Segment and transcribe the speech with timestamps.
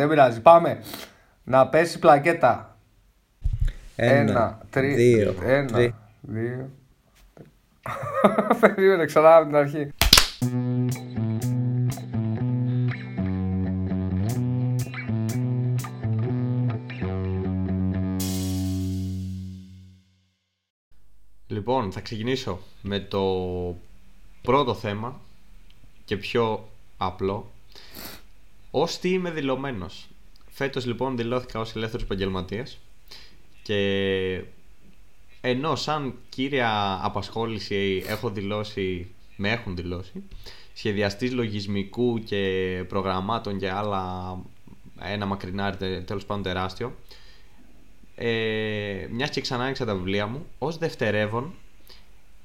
[0.00, 0.40] Δεν πειράζει.
[0.40, 0.80] Πάμε.
[1.44, 2.76] Να πέσει πλακέτα.
[3.96, 5.94] Ένα, τρία, δύο, ένα, τρία.
[6.20, 6.70] δύο.
[8.60, 9.90] Περίμενε ξανά από την αρχή.
[21.46, 23.24] Λοιπόν, θα ξεκινήσω με το
[24.42, 25.20] πρώτο θέμα
[26.04, 27.50] και πιο απλό.
[28.70, 30.08] Ως τι είμαι δηλωμένος.
[30.48, 32.78] Φέτος λοιπόν δηλώθηκα ως ελεύθερος επαγγελματίας
[33.62, 34.42] και
[35.40, 40.22] ενώ σαν κύρια απασχόληση έχω δηλώσει, με έχουν δηλώσει,
[40.74, 44.36] σχεδιαστής λογισμικού και προγραμμάτων και άλλα
[45.00, 46.94] ένα μακρινάρι τε- τέλος πάντων τεράστιο
[48.14, 51.54] ε, μιας και ξανά άνοιξα τα βιβλία μου ως δευτερεύον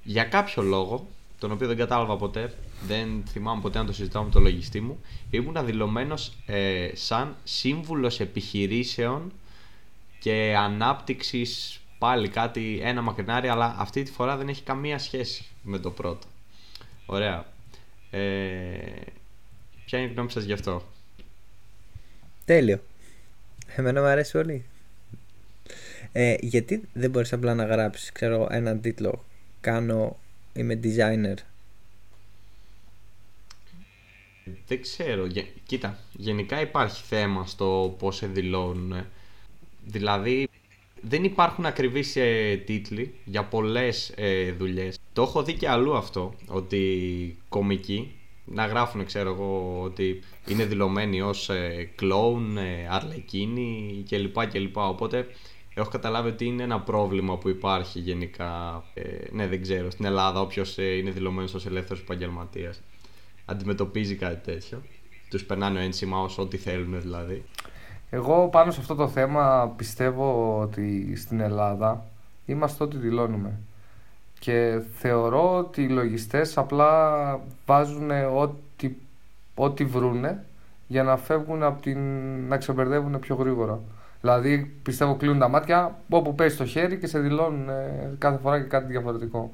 [0.03, 1.07] για κάποιο λόγο
[1.45, 2.53] τον οποίο δεν κατάλαβα ποτέ
[2.87, 4.99] δεν θυμάμαι ποτέ να το συζητάω με τον λογιστή μου
[5.29, 9.31] ήμουν δηλωμένος ε, σαν σύμβουλος επιχειρήσεων
[10.19, 15.79] και ανάπτυξης πάλι κάτι ένα μακρινάρι αλλά αυτή τη φορά δεν έχει καμία σχέση με
[15.79, 16.27] το πρώτο
[17.05, 17.45] ωραία
[18.11, 18.19] ε,
[19.85, 20.83] ποια είναι η γνώμη σας γι' αυτό;
[22.45, 22.81] Τέλειο.
[23.75, 24.65] Εμένα μου αρέσει πολύ.
[26.11, 29.25] Ε, γιατί δεν μπορείς απλά να γράψεις, ξέρω, έναν τίτλο.
[29.61, 30.17] Κάνω,
[30.55, 31.37] είμαι designer.
[34.67, 35.25] Δεν ξέρω.
[35.25, 39.05] Γε- Κοίτα, γενικά υπάρχει θέμα στο πώς σε δηλώνουν.
[39.85, 40.47] Δηλαδή,
[41.01, 44.99] δεν υπάρχουν ακριβείς ε, τίτλοι για πολλές ε, δουλειές.
[45.13, 48.11] Το έχω δει και αλλού αυτό, ότι κομικοί
[48.45, 54.47] να γράφουν, ξέρω εγώ, ότι είναι δηλωμένοι ως ε, κλόουν, ε, αρλεκίνοι κλπ.
[54.47, 54.77] κλπ.
[54.77, 55.27] Οπότε,
[55.75, 58.83] έχω καταλάβει ότι είναι ένα πρόβλημα που υπάρχει γενικά.
[58.93, 59.89] Ε, ναι, δεν ξέρω.
[59.89, 62.81] Στην Ελλάδα, όποιος ε, είναι δηλωμένος ως ελεύθερος επαγγελματίας
[63.45, 64.81] αντιμετωπίζει κάτι τέτοιο.
[65.29, 67.43] Τους περνάνε ένσημα ως ό,τι θέλουν δηλαδή.
[68.09, 72.05] Εγώ πάνω σε αυτό το θέμα πιστεύω ότι στην Ελλάδα
[72.45, 73.59] είμαστε ό,τι δηλώνουμε.
[74.39, 78.91] Και θεωρώ ότι οι λογιστές απλά βάζουν ό,τι,
[79.55, 80.45] ό,τι βρούνε
[80.87, 81.99] για να φεύγουν από την...
[82.47, 83.79] να ξεμπερδεύουν πιο γρήγορα.
[84.25, 88.61] Δηλαδή πιστεύω κλείνουν τα μάτια όπου πέσει το χέρι και σε δηλώνουν ε, κάθε φορά
[88.61, 89.53] και κάτι διαφορετικό.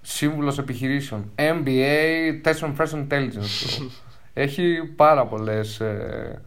[0.00, 1.30] Σύμβουλος επιχειρήσεων.
[1.36, 3.82] MBA, Test on Fresh Intelligence.
[4.32, 6.42] Έχει πάρα πολλές ε,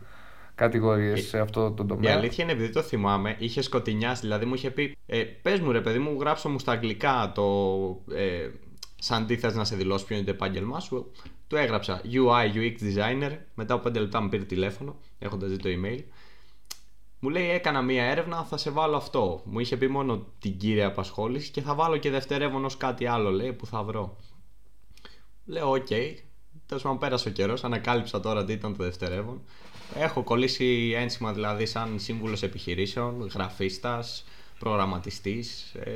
[0.56, 2.14] κατηγορίες σε αυτό το Η τομέα.
[2.14, 5.82] αλήθεια είναι επειδή το θυμάμαι, είχε σκοτεινιάσει, δηλαδή μου είχε πει ε, Πες μου ρε
[5.82, 7.44] παιδί μου, γράψω μου στα αγγλικά το
[8.16, 8.50] ε,
[9.00, 11.12] σαν τι θες να σε δηλώσει ποιο είναι το επάγγελμά σου.
[11.48, 15.70] Του έγραψα UI, UX designer, μετά από 5 λεπτά μου πήρε τηλέφωνο, έχοντας δει το
[15.70, 16.00] email.
[17.24, 19.42] Μου λέει έκανα μία έρευνα, θα σε βάλω αυτό.
[19.46, 23.32] Μου είχε πει μόνο την κύρια απασχόληση και θα βάλω και δευτερεύον ως κάτι άλλο,
[23.32, 24.18] λέει, που θα βρω.
[25.46, 25.88] Λέω, οκ.
[26.66, 27.64] Τέλος πάντων, πέρασε ο καιρός.
[27.64, 29.42] Ανακάλυψα τώρα τι ήταν το δευτερεύον.
[29.96, 34.26] Έχω κολλήσει ένσημα δηλαδή σαν σύμβουλος επιχειρήσεων, γραφίστας,
[34.60, 35.74] προγραμματιστής.
[35.74, 35.92] Ε,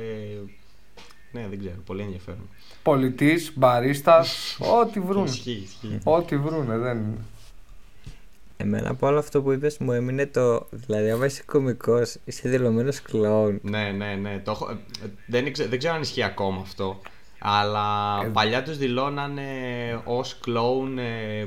[1.32, 1.80] ναι, δεν ξέρω.
[1.84, 2.48] Πολύ ενδιαφέρον.
[2.82, 5.28] Πολιτής, μπαρίστας, ό,τι βρούνε.
[5.28, 5.98] Ισχύει, ισχύει.
[6.04, 7.24] Ό,τι βρούνε, δεν είναι.
[8.60, 10.66] Εμένα από όλο αυτό που είπες μου έμεινε το...
[10.70, 13.58] Δηλαδή, άμα είσαι κωμικός, είσαι δηλωμένος κλόουν.
[13.62, 14.40] Ναι, ναι, ναι.
[14.44, 14.70] Το έχω...
[14.70, 14.76] ε,
[15.26, 17.00] δεν, ήξε- δεν ξέρω αν ισχύει ακόμα αυτό.
[17.38, 19.44] Αλλά Ε, παλιά τους δηλώνανε
[20.04, 21.44] ως clone, ε,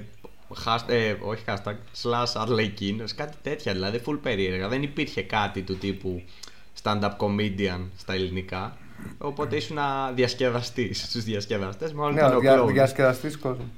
[0.66, 4.68] hasht- ε, όχι hashtag, slash arlequin, κάτι τέτοια δηλαδή, full περίεργα.
[4.68, 6.22] Δεν υπήρχε κάτι του τύπου
[6.84, 8.78] stand-up comedian στα ελληνικά.
[9.18, 9.78] Οπότε ήσουν
[10.16, 12.72] διασκεδαστής στους διασκεδαστές, μάλλον Ναι, ήταν ο ο δια, clone.
[12.72, 13.72] διασκεδαστής κόσμου.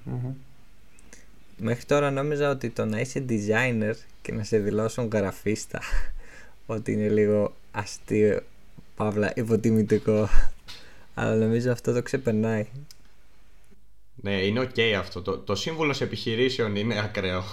[1.64, 1.70] Μμμ.
[1.70, 5.82] Μέχρι τώρα νόμιζα ότι το να είσαι designer και να σε δηλώσουν γραφίστα
[6.66, 8.42] ότι είναι λίγο αστείο,
[8.96, 10.30] παύλα, υποτιμητικό.
[11.14, 12.68] Αλλά νομίζω αυτό το ξεπερνάει.
[14.16, 15.22] Ναι, είναι ok αυτό.
[15.22, 17.44] Το, το σύμβουλος επιχειρήσεων είναι ακραίο.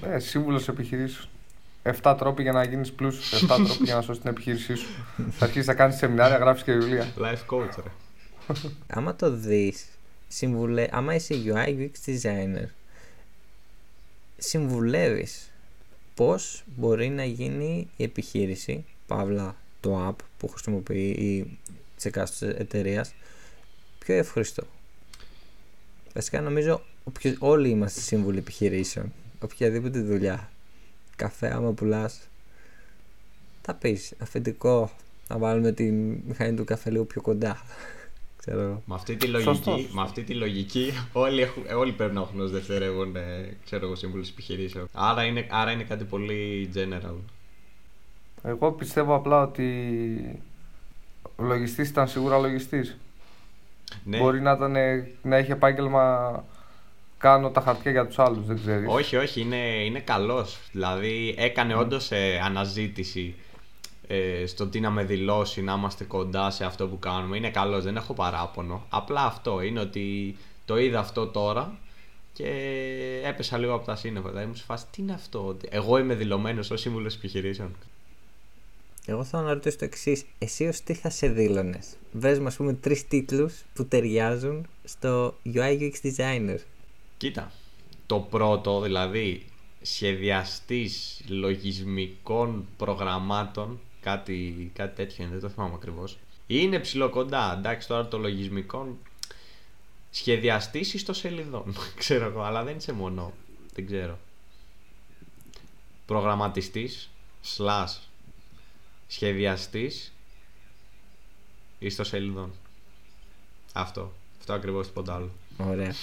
[0.00, 1.28] Ναι, σύμβουλος επιχειρήσεων.
[2.02, 4.88] 7 τρόποι για να γίνεις πλούσιος, 7 τρόποι για να σώσεις την επιχείρησή σου.
[5.30, 7.12] Θα αρχίσεις να κάνεις σεμινάρια, γράφεις και βιβλία.
[7.18, 7.90] Life coach, ρε.
[8.86, 9.86] Άμα το δεις,
[10.28, 10.88] συμβουλε...
[10.90, 12.66] άμα είσαι UI UX designer,
[14.38, 15.50] συμβουλεύεις
[16.14, 21.58] πώς μπορεί να γίνει η επιχείρηση, παύλα το app που χρησιμοποιεί η
[21.96, 23.14] της εκάστοτε εταιρείας
[23.98, 24.62] πιο ευχριστό.
[26.14, 30.50] Βασικά νομίζω οποιο- όλοι είμαστε σύμβουλοι επιχειρήσεων, οποιαδήποτε δουλειά.
[31.16, 32.28] Καφέ άμα πουλάς,
[33.62, 34.90] θα πεις αφεντικό,
[35.28, 35.90] να βάλουμε τη
[36.26, 37.62] μηχανή του καφέ λίγο πιο κοντά.
[38.46, 38.82] Ξέρω εγώ.
[38.86, 39.88] Με αυτή τη λογική, Σωστός.
[39.92, 43.86] με αυτή τη λογική όλοι, έχουν, ε, όλοι πρέπει να έχουν ως δευτερεύον ε, ξέρω
[43.86, 44.88] εγώ, σύμβουλος επιχειρήσεων.
[44.92, 47.14] Άρα είναι, άρα είναι κάτι πολύ general.
[48.42, 50.40] Εγώ πιστεύω απλά ότι
[51.36, 52.96] ο λογιστής ήταν σίγουρα λογιστής.
[54.04, 54.76] Ναι, Μπορεί να, ήταν,
[55.22, 56.44] να έχει επάγγελμα
[57.18, 58.88] κάνω τα χαρτιά για τους άλλους, δεν ξέρεις.
[58.88, 60.58] Όχι, όχι, είναι, είναι καλός.
[60.72, 61.78] Δηλαδή έκανε mm.
[61.78, 63.34] όντως ε, αναζήτηση
[64.06, 67.36] ε, στο τι να με δηλώσει, να είμαστε κοντά σε αυτό που κάνουμε.
[67.36, 68.86] Είναι καλός, δεν έχω παράπονο.
[68.88, 71.78] Απλά αυτό είναι ότι το είδα αυτό τώρα
[72.32, 72.50] και
[73.24, 74.28] έπεσα λίγο από τα σύννεφα.
[74.28, 77.76] Δηλαδή μου σε φάση, τι είναι αυτό, εγώ είμαι δηλωμένος ως σύμβουλος επιχειρήσεων.
[79.06, 80.24] Εγώ θέλω να ρωτήσω το εξής.
[80.38, 85.78] Εσύ ως τι θα σε δήλωνες; Βες μα πούμε τρεις τίτλους που ταιριάζουν στο UI
[85.80, 86.58] UX designer.
[87.16, 87.52] Κοίτα.
[88.06, 89.46] Το πρώτο, δηλαδή
[89.82, 96.18] σχεδιαστής λογισμικών προγραμμάτων κάτι, κάτι τέτοιο είναι, δεν το θυμάμαι ακριβώς.
[96.46, 98.98] Είναι ψηλοκοντά, εντάξει τώρα το λογισμικό
[100.10, 103.32] σχεδιαστής ιστοσελιδών, ξέρω εγώ, αλλά δεν είσαι μόνο,
[103.74, 104.18] δεν ξέρω.
[106.06, 107.10] Προγραμματιστής,
[107.56, 107.96] slash,
[109.06, 110.12] σχεδιαστής
[111.78, 112.52] ιστοσελιδών.
[113.72, 115.30] Αυτό, αυτό ακριβώς τίποτα άλλο.
[115.56, 115.94] Ωραία.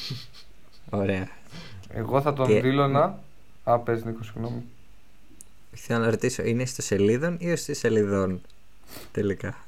[0.90, 1.30] Ωραία.
[1.90, 2.62] Εγώ θα τον και...
[2.62, 3.20] δήλωνα.
[3.64, 4.64] Α, πες Νίκο, συγγνώμη.
[5.76, 8.42] Θέλω να ρωτήσω, είναι στο σελίδων ή στο σελίδων
[9.12, 9.66] τελικά;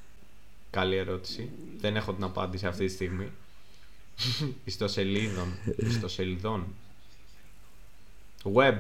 [0.70, 1.50] Καλή ερώτηση.
[1.80, 3.32] Δεν έχω την απάντηση αυτή τη στιγμή.
[4.66, 5.54] στο σελίδων.
[5.98, 6.68] στο σελίδων.
[8.54, 8.78] Web.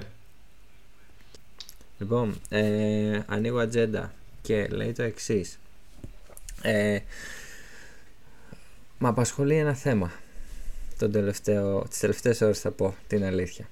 [1.99, 5.59] Λοιπόν, ε, ανοίγω ατζέντα και λέει το εξής.
[6.61, 6.99] Ε,
[8.97, 10.11] με απασχολεί ένα θέμα
[10.97, 13.69] τον τελευταίο, τις τελευταίες ώρες θα πω την αλήθεια.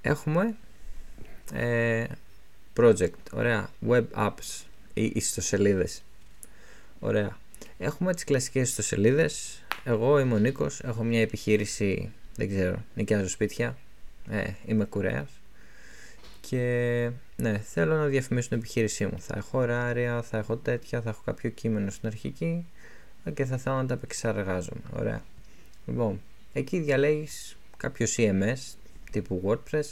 [0.00, 0.56] Έχουμε
[1.52, 2.04] ε,
[2.76, 4.64] project, ωραία, web apps
[4.94, 6.02] ή ιστοσελίδες.
[7.00, 7.38] Ωραία.
[7.78, 9.62] Έχουμε τις κλασικές ιστοσελίδες.
[9.84, 13.78] Εγώ είμαι ο Νίκος, έχω μια επιχείρηση, δεν ξέρω, νοικιάζω σπίτια,
[14.30, 15.28] ε, είμαι κουρέας
[16.48, 19.20] και ναι, θέλω να διαφημίσω την επιχείρησή μου.
[19.20, 22.66] Θα έχω ωράρια, θα έχω τέτοια, θα έχω κάποιο κείμενο στην αρχική
[23.34, 24.80] και θα θέλω να τα επεξεργάζομαι.
[24.98, 25.22] Ωραία.
[25.86, 26.20] Λοιπόν,
[26.52, 28.76] εκεί διαλέγεις κάποιο CMS
[29.10, 29.84] τύπου WordPress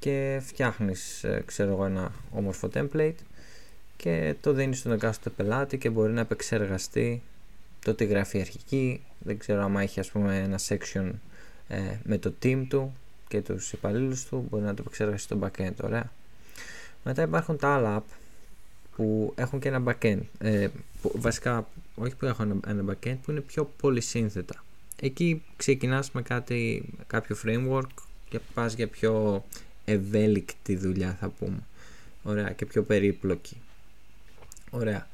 [0.00, 3.14] και φτιάχνεις ε, ξέρω εγώ ένα όμορφο template
[3.96, 7.22] και το δίνεις στον εκάστοτε πελάτη και μπορεί να επεξεργαστεί
[7.84, 9.02] το τι γράφει αρχική.
[9.18, 11.10] Δεν ξέρω αν έχει ας πούμε ένα section
[11.68, 12.92] ε, με το team του
[13.28, 16.12] και τους υπαλλήλους του μπορεί να το επεξεργαστεί στο backend ωραία.
[17.04, 18.14] Μετά υπάρχουν τα άλλα app
[18.96, 20.68] που έχουν και ένα backend ε,
[21.02, 24.64] που, βασικά όχι που έχουν ένα backend που είναι πιο πολυσύνθετα.
[25.00, 27.88] Εκεί ξεκινάς με κάτι, κάποιο framework
[28.28, 29.44] και πας για πιο
[29.84, 31.62] ευέλικτη δουλειά θα πούμε.
[32.22, 33.56] Ωραία και πιο περίπλοκη.
[34.70, 35.08] Ωραία.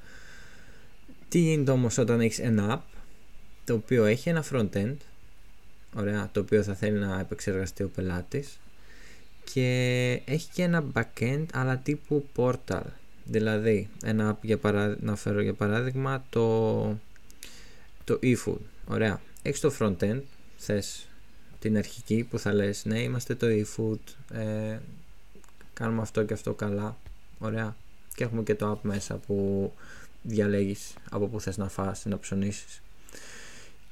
[1.28, 2.98] Τι γίνεται όμως όταν έχεις ένα app
[3.64, 4.96] το οποίο έχει ένα front-end
[5.94, 8.58] ωραία, το οποίο θα θέλει να επεξεργαστεί ο πελάτης
[9.52, 9.70] και
[10.24, 12.82] έχει και ένα back-end αλλά τύπου portal
[13.24, 16.98] δηλαδή ένα app για παρά, να φέρω για παράδειγμα το
[18.04, 20.20] το eFood ωραία, έχεις το front-end
[20.56, 21.08] θες
[21.66, 24.78] την αρχική που θα λες ναι είμαστε το eFood ε,
[25.72, 26.96] κάνουμε αυτό και αυτό καλά
[27.38, 27.76] ωραία.
[28.14, 29.72] Και έχουμε και το app μέσα που
[30.22, 32.82] διαλέγεις από που θες να φας να ψωνίσεις.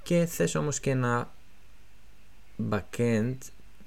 [0.02, 1.32] Και θες όμως και ένα
[2.70, 3.36] backend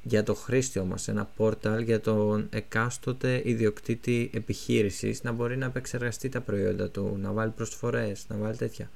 [0.03, 6.29] για το χρήστη όμως, ένα portal για τον εκάστοτε ιδιοκτήτη επιχείρησης να μπορεί να επεξεργαστεί
[6.29, 8.89] τα προϊόντα του, να βάλει προσφορές, να βάλει τέτοια.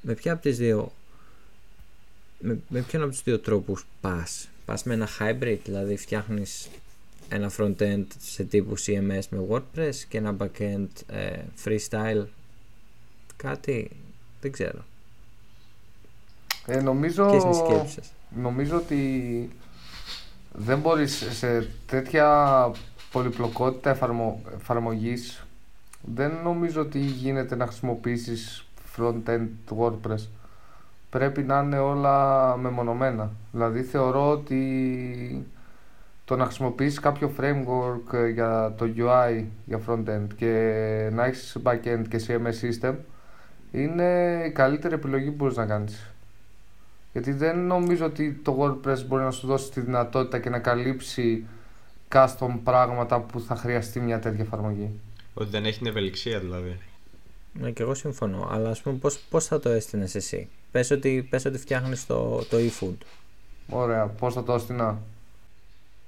[0.00, 0.92] Με ποια από τις δύο
[2.38, 6.68] με, με ποιον από τους δύο τρόπους πας; Πας με ένα hybrid, δηλαδή φτιάχνεις
[7.28, 12.24] ένα front-end σε τύπου CMS με WordPress και ένα back-end ε, freestyle
[13.36, 13.90] κάτι,
[14.40, 14.84] δεν ξέρω.
[16.66, 19.50] Ε, νομίζω, Ποιες είναι νομίζω ότι
[20.52, 22.70] δεν μπορείς σε τέτοια
[23.12, 25.46] πολυπλοκότητα εφαρμο, εφαρμογής
[26.14, 28.66] δεν νομίζω ότι γίνεται να χρησιμοποιήσεις
[28.96, 30.26] front-end WordPress
[31.18, 33.30] πρέπει να είναι όλα μεμονωμένα.
[33.52, 35.46] Δηλαδή θεωρώ ότι
[36.24, 40.50] το να χρησιμοποιήσεις κάποιο framework για το UI, για frontend και
[41.12, 42.94] να έχεις backend και CMS system
[43.72, 46.10] είναι η καλύτερη επιλογή που μπορείς να κάνεις.
[47.12, 51.44] Γιατί δεν νομίζω ότι το WordPress μπορεί να σου δώσει τη δυνατότητα και να καλύψει
[52.12, 54.90] custom πράγματα που θα χρειαστεί μια τέτοια εφαρμογή.
[55.34, 56.78] Ότι δεν έχει την ευελιξία δηλαδή.
[57.52, 58.48] Ναι, και εγώ συμφωνώ.
[58.50, 62.44] Αλλά ας πούμε, πώς, πώς θα το έστεινες εσύ; Πες ότι, πες ότι φτιάχνεις το,
[62.50, 62.96] το e-food.
[63.68, 64.06] Ωραία.
[64.06, 64.98] Πώς θα το έστεινα;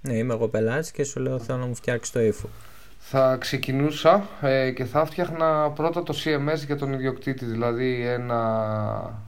[0.00, 2.50] Ναι, είμαι εγώ πελάτης και σου λέω θέλω να μου φτιάξεις το e-food.
[2.98, 7.44] Θα ξεκινούσα ε, και θα φτιάχνα πρώτα το CMS για τον ιδιοκτήτη.
[7.44, 9.22] Δηλαδή ένα,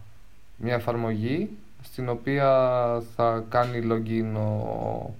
[0.56, 1.50] μια εφαρμογή
[1.82, 2.48] στην οποία
[3.16, 5.14] θα κάνει login ο,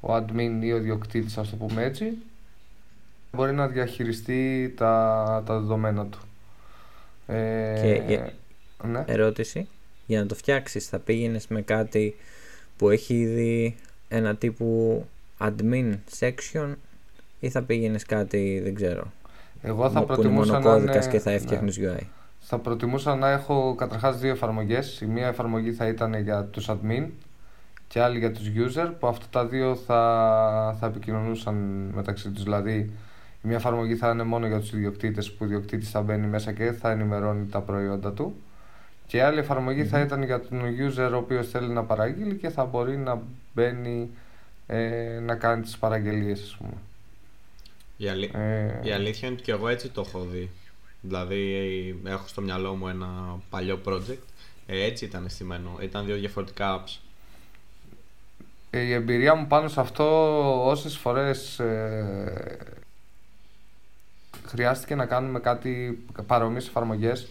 [0.00, 2.12] ο admin ή ο ιδιοκτήτης, ας το πούμε έτσι.
[3.32, 6.18] Μπορεί να διαχειριστεί τα, τα δεδομένα του.
[7.26, 8.32] Ε, και,
[8.86, 9.04] ναι.
[9.06, 9.68] ερώτηση.
[10.06, 12.16] Για να το φτιάξεις θα πήγαινες με κάτι
[12.76, 13.76] που έχει ήδη
[14.08, 15.04] ένα τύπου
[15.38, 16.74] admin section
[17.40, 19.12] ή θα πήγαινες κάτι, δεν ξέρω.
[19.62, 21.14] Εγώ θα που προτιμούσα είναι να μονοκώδικας είναι...
[21.14, 21.36] και θα ναι.
[21.36, 22.02] έφτιαχνες UI.
[22.40, 25.00] Θα προτιμούσα να έχω καταρχάς δύο εφαρμογές.
[25.00, 27.06] Η μία εφαρμογή θα ήταν για τους admin
[27.88, 31.54] και άλλη για τους user που αυτά τα δύο θα, θα επικοινωνούσαν
[31.94, 32.42] μεταξύ τους.
[32.42, 32.76] Δηλαδή
[33.42, 36.52] η μία εφαρμογή θα είναι μόνο για τους ιδιοκτήτες που ο ιδιοκτήτης θα μπαίνει μέσα
[36.52, 38.34] και θα ενημερώνει τα προϊόντα του
[39.12, 42.48] και η άλλη εφαρμογή θα ήταν για τον user ο οποίος θέλει να παραγγείλει και
[42.48, 43.22] θα μπορεί να
[43.54, 44.10] μπαίνει
[44.66, 46.72] ε, να κάνει τις παραγγελίες ας πούμε.
[47.96, 48.30] Η, αλη...
[48.34, 50.50] Ε, η αλήθεια είναι ότι και εγώ έτσι το έχω δει.
[51.00, 54.24] Δηλαδή έχω στο μυαλό μου ένα παλιό project.
[54.66, 55.78] Ε, έτσι ήταν στημένο.
[55.80, 56.98] Ήταν δύο διαφορετικά apps.
[58.70, 62.58] Ε, η εμπειρία μου πάνω σε αυτό όσες φορές ε,
[64.46, 67.28] χρειάστηκε να κάνουμε κάτι παρόμοιες εφαρμογές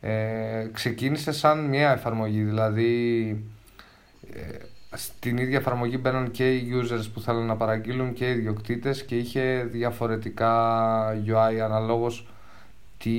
[0.00, 3.28] ε, ξεκίνησε σαν μια εφαρμογή δηλαδή
[4.34, 4.40] ε,
[4.96, 9.16] στην ίδια εφαρμογή μπαίναν και οι users που θέλουν να παραγγείλουν και οι ιδιοκτήτες και
[9.16, 10.52] είχε διαφορετικά
[11.26, 12.26] UI αναλόγως
[12.98, 13.10] τι,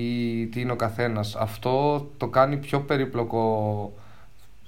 [0.51, 1.35] τι είναι ο καθένας.
[1.35, 3.93] Αυτό το κάνει πιο περίπλοκο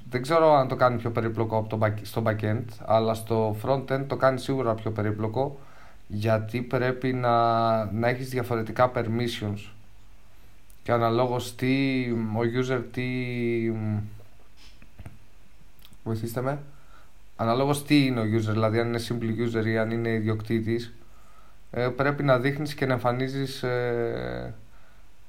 [0.09, 4.03] δεν ξέρω αν το κάνει πιο περίπλοκο από το back, στο backend, αλλά στο frontend
[4.07, 5.59] το κάνει σίγουρα πιο περίπλοκο
[6.07, 9.71] γιατί πρέπει να, να έχεις διαφορετικά permissions
[10.89, 13.03] και αναλόγως τι ο user τι
[16.03, 16.59] βοηθήστε με
[17.35, 20.93] αναλόγως τι είναι ο user δηλαδή αν είναι simple user ή αν είναι ιδιοκτήτης
[21.71, 24.53] ε, πρέπει να δείχνεις και να εμφανίζεις ε,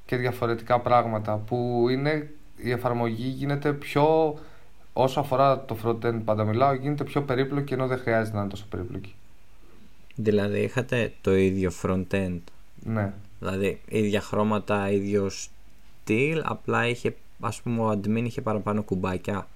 [0.06, 4.38] και διαφορετικά πράγματα που είναι η εφαρμογή γίνεται πιο
[4.92, 8.66] όσο αφορά το front-end πάντα μιλάω γίνεται πιο περίπλοκη ενώ δεν χρειάζεται να είναι τόσο
[8.70, 9.14] περίπλοκη
[10.14, 12.40] Δηλαδή είχατε το ίδιο front-end;
[12.84, 19.46] ναι Δηλαδή ίδια χρώματα, ίδιο στυλ, απλά είχε, ας πούμε ο admin είχε παραπάνω κουμπάκια.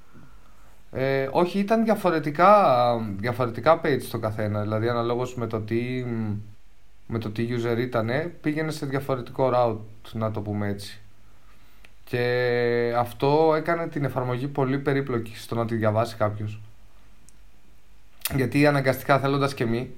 [0.97, 2.77] Ε, όχι, ήταν διαφορετικά,
[3.17, 4.63] διαφορετικά page το καθένα.
[4.63, 6.05] Δηλαδή, αναλόγως με το τι,
[7.07, 8.11] με το τι user ήταν,
[8.41, 10.99] πήγαινε σε διαφορετικό route, να το πούμε έτσι.
[12.05, 16.61] Και αυτό έκανε την εφαρμογή πολύ περίπλοκη στο να τη διαβάσει κάποιος.
[18.35, 19.89] Γιατί αναγκαστικά θέλοντας και μη, ε,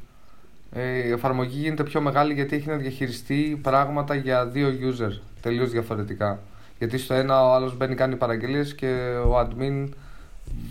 [1.06, 6.38] η εφαρμογή γίνεται πιο μεγάλη γιατί έχει να διαχειριστεί πράγματα για δύο user, τελείως διαφορετικά.
[6.78, 9.88] Γιατί στο ένα ο άλλος μπαίνει κάνει παραγγελίες και ο admin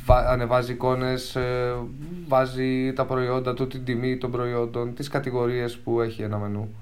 [0.06, 1.74] βα- ανεβάζει εικόνες, ε,
[2.28, 6.76] βάζει τα προϊόντα του, την τιμή των προϊόντων, τις κατηγορίες που έχει ένα μενού.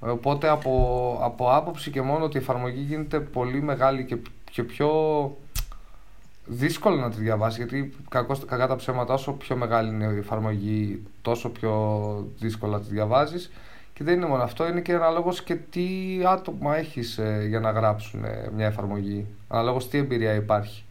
[0.00, 4.16] Οπότε από, από άποψη και μόνο ότι η εφαρμογή γίνεται πολύ μεγάλη και,
[4.50, 4.90] και πιο
[6.48, 11.02] δύσκολο να τη διαβάσει γιατί κακώς, κακά τα ψέματα όσο πιο μεγάλη είναι η εφαρμογή
[11.22, 13.50] τόσο πιο δύσκολα να τη διαβάζεις
[13.98, 15.88] και δεν είναι μόνο αυτό, είναι και αναλόγως και τι
[16.26, 19.26] άτομα έχεις ε, για να γράψουν ε, μια εφαρμογή.
[19.48, 20.84] Αναλόγως τι εμπειρία υπάρχει.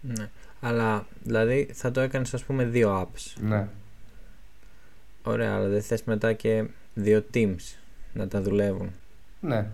[0.00, 0.28] Ναι.
[0.60, 3.40] Αλλά δηλαδή θα το έκανες ας πούμε δύο apps.
[3.40, 3.68] Ναι.
[5.22, 6.64] Ωραία, αλλά δεν θες μετά και
[6.94, 7.76] δύο teams
[8.12, 8.90] να τα δουλεύουν.
[9.40, 9.66] Ναι.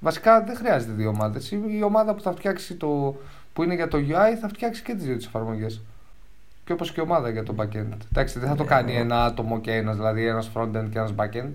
[0.00, 1.50] Βασικά δεν χρειάζεται δύο ομάδες.
[1.50, 3.16] Η η ομάδα που θα φτιάξει το,
[3.52, 5.80] που είναι για το UI θα φτιάξει και τις δύο τις εφαρμογές.
[6.64, 7.96] Και όπως και η ομάδα για το backend.
[8.12, 10.98] Εντάξει, δεν θα το Ναι, κάνει ο- ένα άτομο και ένας, δηλαδή ένας frontend και
[10.98, 11.50] ένας backend.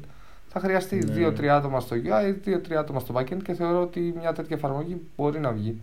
[0.49, 1.11] Θα χρειαστεί Ναι.
[1.13, 5.39] δύο-τρία άτομα στο UI, δύο-τρία άτομα στο backend και θεωρώ ότι μια τέτοια εφαρμογή μπορεί
[5.39, 5.77] να βγει.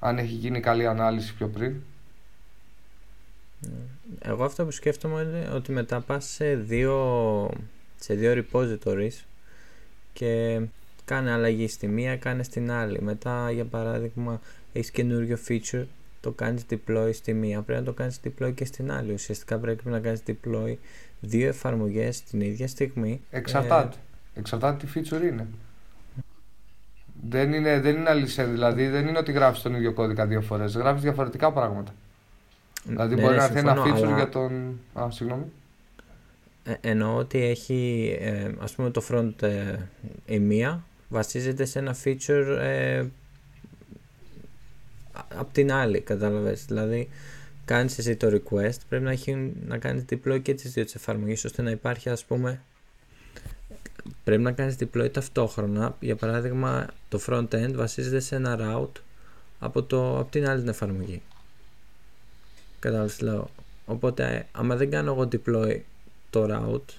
[0.00, 1.74] Αν έχει γίνει καλή ανάλυση πιο πριν.
[4.22, 7.50] Εγώ αυτό που σκέφτομαι είναι ότι μετά πας σε δύο,
[7.96, 9.24] σε δύο repositories
[10.12, 10.60] και
[11.10, 13.02] κάνε αλλαγή στη μία, κάνε στην άλλη.
[13.02, 14.40] Μετά, για παράδειγμα,
[14.72, 15.84] έχεις καινούριο feature,
[16.20, 19.12] το κάνεις deploy στη μία, πρέπει να το κάνεις deploy και στην άλλη.
[19.12, 20.74] Ουσιαστικά πρέπει να κάνεις deploy
[21.20, 23.20] δύο εφαρμογές την ίδια στιγμή.
[23.30, 23.96] Εξαρτάται.
[24.34, 25.46] Εξαρτάται τι feature είναι.
[27.28, 30.76] Δεν είναι, δεν είναι αλήθεια, δηλαδή δεν είναι ότι γράφεις τον ίδιο κώδικα δύο φορές.
[30.76, 31.90] Γράφεις διαφορετικά πράγματα.
[31.90, 34.80] Ε, Δηλαδή ναι, μπορεί ναι, να έρθει ένα συμφωνώ, feature αλλά- για τον.
[34.94, 35.44] Α, συγγνώμη.
[36.64, 39.76] Ε, εννοώ ότι έχει, ε, ας πούμε το front ε,
[40.26, 43.04] η μία βασίζεται σε ένα feature ε,
[45.12, 46.64] από την άλλη, κατάλαβες.
[46.64, 47.08] Δηλαδή,
[47.64, 51.44] κάνεις εσύ το request, πρέπει να, έχει, να κάνεις deploy και τις δύο τις εφαρμογές,
[51.44, 52.60] ώστε να υπάρχει, ας πούμε,
[54.24, 55.96] πρέπει να κάνεις deploy ταυτόχρονα.
[56.00, 59.00] Για παράδειγμα, το front-end βασίζεται σε ένα route
[59.58, 61.22] από, το, από την άλλη την εφαρμογή.
[62.78, 63.50] Κατάλαβες τι λέω.
[63.86, 65.80] Οπότε, άμα δεν κάνω εγώ deploy
[66.30, 66.94] το route,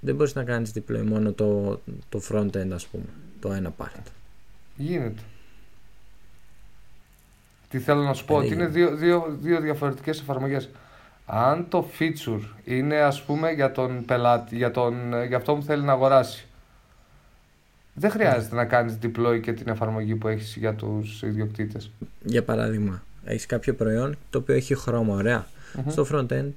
[0.00, 3.04] δεν μπορείς να κάνεις deploy μόνο το, το front-end, ας πούμε,
[3.40, 4.02] το ένα part.
[4.76, 5.22] Γίνεται.
[7.68, 10.68] Τι θέλω να σου πω, Δεν ότι είναι δύο, δύο, δύο διαφορετικές εφαρμογές.
[11.26, 15.82] Αν το feature είναι ας πούμε για τον πελάτη, για, τον, για αυτό που θέλει
[15.82, 16.46] να αγοράσει,
[17.94, 21.90] δεν χρειάζεται να κάνεις deploy και την εφαρμογή που έχεις για τους ιδιοκτήτες.
[22.24, 25.46] Για παράδειγμα, Έχεις κάποιο προϊόν το οποίο έχει χρώμα, ωραία.
[25.88, 26.52] Στο front-end,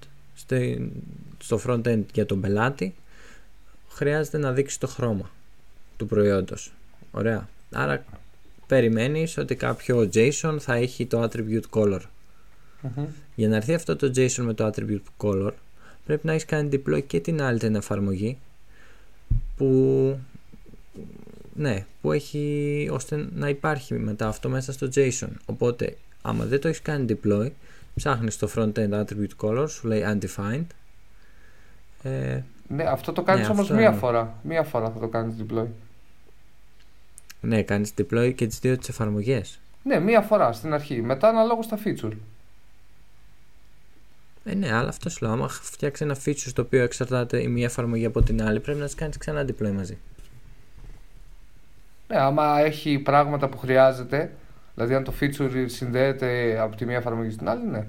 [1.38, 2.94] στο front-end για τον πελάτη,
[3.94, 5.32] χρειάζεται να δείξει το χρώμα
[5.98, 6.74] του προϊόντος.
[7.12, 7.50] Ωραία.
[7.72, 8.06] Άρα
[8.68, 12.02] περιμένεις ότι κάποιο JSON θα έχει το attribute color.
[13.36, 15.52] Για να έρθει αυτό το JSON με το attribute color
[16.06, 18.38] πρέπει να έχεις κάνει deploy και την άλλη την εφαρμογή
[19.58, 20.20] που
[21.56, 25.30] ναι, που έχει ώστε να υπάρχει μετά αυτό μέσα στο JSON.
[25.46, 27.50] Οπότε, άμα δεν το έχεις κάνει deploy,
[27.96, 30.66] ψάχνεις το front-end attribute color, σου λέει undefined.
[32.04, 34.36] Ε, ναι, αυτό το κάνεις ναι, όμως μία φορά.
[34.44, 35.68] Μία φορά θα το κάνεις deploy.
[37.42, 39.60] Ναι, κάνεις deploy και τις δύο τις εφαρμογές.
[39.84, 41.02] Ναι, μία φορά στην αρχή.
[41.02, 42.18] Μετά αναλόγως στα feature.
[44.44, 45.34] Ε, ναι, αλλά αυτό σου λέω.
[45.34, 48.86] Άμα φτιάξει ένα feature στο οποίο εξαρτάται η μία εφαρμογή από την άλλη, πρέπει να
[48.86, 49.98] τις κάνεις ξανά deploy μαζί.
[52.08, 54.32] Ναι, άμα έχει πράγματα που χρειάζεται,
[54.76, 57.86] δηλαδή αν το feature συνδέεται από τη μία εφαρμογή στην άλλη, ναι.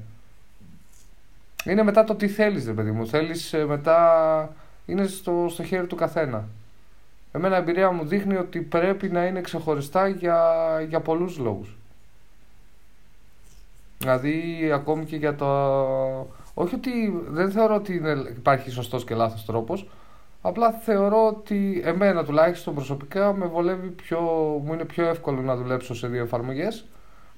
[1.64, 3.07] Είναι μετά το τι θέλεις, ρε παιδί μου.
[3.07, 4.54] Θέλεις ε, μετά...
[4.86, 6.48] Είναι στο, στο χέρι του καθένα.
[7.32, 10.40] Εμένα η εμπειρία μου δείχνει ότι πρέπει να είναι ξεχωριστά για,
[10.88, 11.76] για πολλούς λόγους.
[13.98, 15.46] Δηλαδή ακόμη και για το...
[16.54, 18.02] Όχι ότι δεν θεωρώ ότι
[18.36, 19.86] υπάρχει σωστός και λάθος τρόπος,
[20.46, 24.20] Απλά θεωρώ ότι εμένα τουλάχιστον προσωπικά με βολεύει πιο,
[24.64, 26.84] μου είναι πιο εύκολο να δουλέψω σε δύο εφαρμογές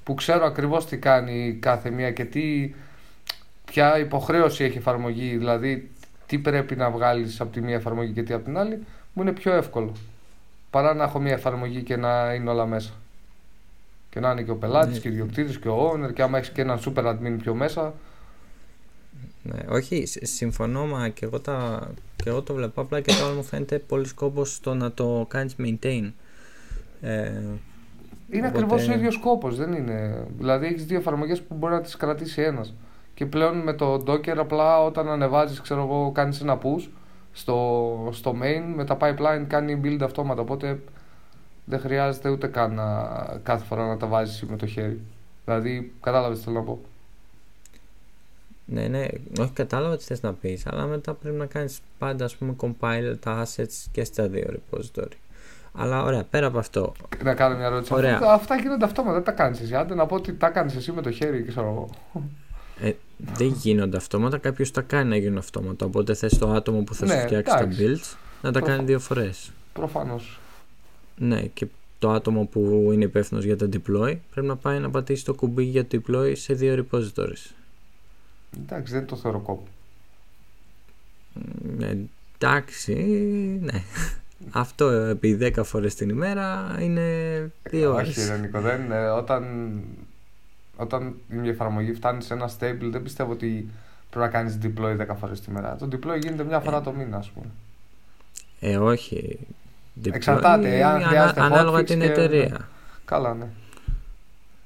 [0.04, 2.74] που ξέρω ακριβώς τι κάνει κάθε μία και τι,
[3.64, 5.90] ποια υποχρέωση έχει εφαρμογή, δηλαδή
[6.26, 9.32] τι πρέπει να βγάλεις από τη μία εφαρμογή και τι από την άλλη, μου είναι
[9.32, 9.92] πιο εύκολο
[10.70, 12.92] παρά να έχω μία εφαρμογή και να είναι όλα μέσα.
[14.10, 14.98] Και να είναι και ο πελάτης ναι.
[14.98, 17.94] και ο ιδιοκτήτης και ο owner και άμα έχεις και έναν super admin πιο μέσα,
[19.42, 22.80] ναι, όχι, συμφωνώ, μα και εγώ, τα, και εγώ το βλέπω.
[22.80, 26.12] Απλά και τώρα μου φαίνεται πολύ σκόπος στο να το κάνεις maintain.
[27.00, 27.30] Ε,
[28.30, 28.48] είναι οπότε...
[28.48, 30.26] ακριβώς ο ίδιος σκόπος, δεν είναι.
[30.38, 32.74] Δηλαδή έχεις δύο εφαρμογές που μπορεί να τις κρατήσει ένας.
[33.16, 36.88] Και πλέον με το Docker απλά όταν ανεβάζεις, ξέρω εγώ, κάνεις ένα push
[37.32, 40.40] στο, στο main με τα pipeline κάνει build αυτόματα.
[40.40, 40.80] Οπότε
[41.64, 43.02] δεν χρειάζεται ούτε καν να,
[43.42, 45.00] κάθε φορά να τα βάζεις με το χέρι.
[45.44, 46.80] Δηλαδή, κατάλαβες τι θέλω να πω.
[48.64, 49.06] Ναι, ναι,
[49.40, 53.14] όχι κατάλαβα τι θες να πεις, αλλά μετά πρέπει να κάνεις πάντα ας πούμε compile
[53.20, 55.16] τα assets και στα δύο repository.
[55.72, 56.92] Αλλά ωραία, πέρα από αυτό.
[57.22, 57.94] Να κάνω μια ερώτηση.
[57.94, 58.14] Ωραία.
[58.14, 59.74] Αυτά, αυτά γίνονται αυτόματα, δεν τα κάνεις εσύ.
[59.74, 61.90] Άντε να πω ότι τα κάνεις εσύ με το χέρι και ξέρω εγώ.
[62.80, 65.86] Ε, δεν γίνονται αυτόματα, κάποιος τα κάνει να γίνουν αυτόματα.
[65.86, 68.98] Οπότε θες το άτομο που θα ναι, σου φτιάξει τα builds να τα κάνει δύο
[68.98, 69.52] φορές.
[69.72, 70.40] Προφανώς.
[71.16, 71.66] Ναι, και
[71.98, 75.64] το άτομο που είναι υπεύθυνος για τα deploy πρέπει να πάει να πατήσει το κουμπί
[75.64, 77.54] για το deploy σε δύο repositories.
[78.58, 79.66] Εντάξει, δεν το θεωρώ κόπο.
[82.34, 82.94] Εντάξει,
[83.62, 83.82] ναι.
[84.50, 87.02] Αυτό επί 10 φορές την ημέρα είναι
[87.62, 88.08] δύο ώρες.
[88.08, 89.10] Όχι, Ρενικό, δεν είναι.
[89.10, 89.80] Όταν,
[90.76, 93.68] όταν η εφαρμογή φτάνει σε ένα stable, δεν πιστεύω ότι
[94.10, 95.76] πρέπει να κάνεις deploy 10 φορές την ημέρα.
[95.76, 97.46] Το deploy γίνεται μια φορά το μήνα, ας πούμε.
[98.60, 99.38] Ε, όχι.
[100.04, 102.68] Deploy Εξαρτάται, αν χρειάζεται Ανάλογα την εταιρεία.
[103.04, 103.46] Καλά, ναι.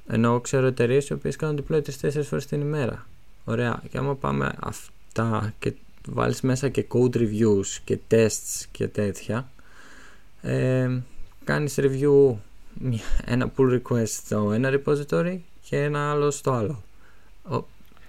[0.08, 3.06] Ενώ ξέρω εταιρείες οι οποίες κάνουν deploy 3-4 φορές την ημέρα.
[3.44, 3.82] Ωραία.
[3.90, 5.72] Και άμα πάμε αυτά και
[6.08, 9.48] βάλεις μέσα και code reviews και tests και τέτοια
[10.42, 10.90] ε,
[11.44, 12.34] κάνεις review
[13.24, 15.38] ένα pull request στο ένα repository
[15.70, 16.82] και ένα άλλο στο άλλο.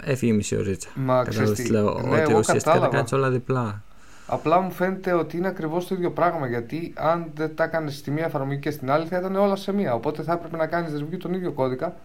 [0.03, 0.89] Έφυγε μισή ωρίτσα.
[0.95, 3.83] Μα ξέρεις λέω, ναι, ότι ουσιαστικά τα κάνεις όλα διπλά.
[4.27, 8.11] Απλά μου φαίνεται ότι είναι ακριβώς το ίδιο πράγμα γιατί αν δεν τα έκανες στη
[8.11, 9.93] μία εφαρμογή και στην άλλη θα ήταν όλα σε μία.
[9.93, 11.95] Οπότε θα έπρεπε να κάνεις review τον ίδιο κώδικα,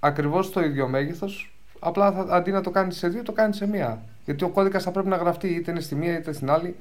[0.00, 3.66] ακριβώς το ίδιο μέγεθος, Απλά θα, αντί να το κάνεις σε δύο, το κάνεις σε
[3.66, 4.02] μία.
[4.24, 6.76] Γιατί ο κώδικας θα πρέπει να γραφτεί είτε είναι στη μία είτε στην άλλη,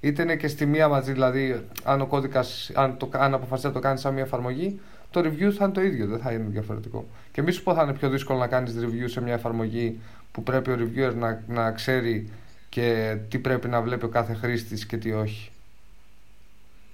[0.00, 1.12] είτε είναι και στη μία μαζί.
[1.12, 5.20] Δηλαδή, αν ο κώδικας, αν, το, αν αποφασίσει να το κάνεις σαν μία εφαρμογή, το
[5.20, 7.06] review θα είναι το ίδιο, δεν θα είναι διαφορετικό.
[7.32, 9.98] Και μη σου πω θα είναι πιο δύσκολο να κάνεις review σε μια εφαρμογή
[10.32, 12.28] που πρέπει ο reviewer να, να ξέρει
[12.68, 15.50] και τι πρέπει να βλέπει ο κάθε χρήστης και τι όχι.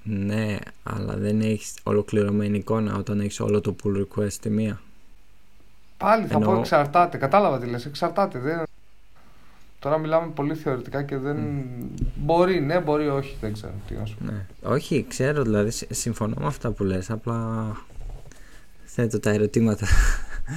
[0.02, 4.80] Ναι, αλλά δεν έχεις ολοκληρωμένη εικόνα όταν έχεις όλο το pull request στη μία.
[5.96, 7.16] Πάλι θα πω εξαρτάται.
[7.16, 7.86] Κατάλαβα τι λες.
[7.86, 8.38] Εξαρτάται.
[8.38, 8.62] Δεν...
[9.78, 11.38] Τώρα μιλάμε πολύ θεωρητικά και δεν.
[12.14, 13.36] Μπορεί, ναι, μπορεί, όχι.
[13.40, 14.24] Δεν ξέρω τι να σου πω.
[14.24, 14.46] Ναι.
[14.62, 17.10] Όχι, ξέρω, δηλαδή συμφωνώ με αυτά που λες.
[17.10, 17.66] Απλά
[18.94, 19.86] θέτω τα ερωτήματα.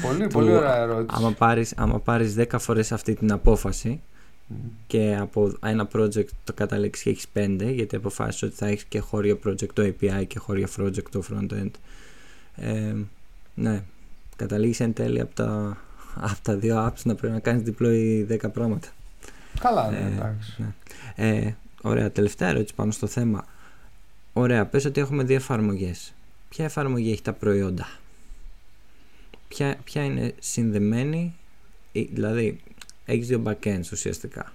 [0.02, 1.20] Πολύ, πολύ ωραία ερώτηση.
[1.20, 4.02] Άμα πάρεις, άμα πάρεις 10 φορές αυτή την απόφαση
[4.88, 9.00] και από ένα project το καταλήξεις και έχεις 5 γιατί αποφάσισες ότι θα έχεις και
[9.00, 11.72] χώρια project το API και χώρια project το frontend
[12.56, 12.94] ε,
[13.54, 13.84] ναι
[14.36, 15.78] καταλήγεις εν τέλει από τα,
[16.16, 18.88] από τα δύο apps να πρέπει να κάνεις deploy 10 πράγματα.
[19.60, 20.56] Καλά, ναι, ε, εντάξει.
[20.58, 21.28] Ναι.
[21.28, 23.46] Ε, ωραία, τελευταία ερώτηση πάνω στο θέμα.
[24.34, 26.14] Ωραία, πες ότι έχουμε δύο εφαρμογές.
[26.50, 27.88] Ποια εφαρμογή έχει τα προϊόντα;
[29.48, 31.36] Ποια, ποια είναι συνδεμένη,
[31.92, 32.60] δηλαδή
[33.06, 34.54] έχεις δύο backends ουσιαστικά.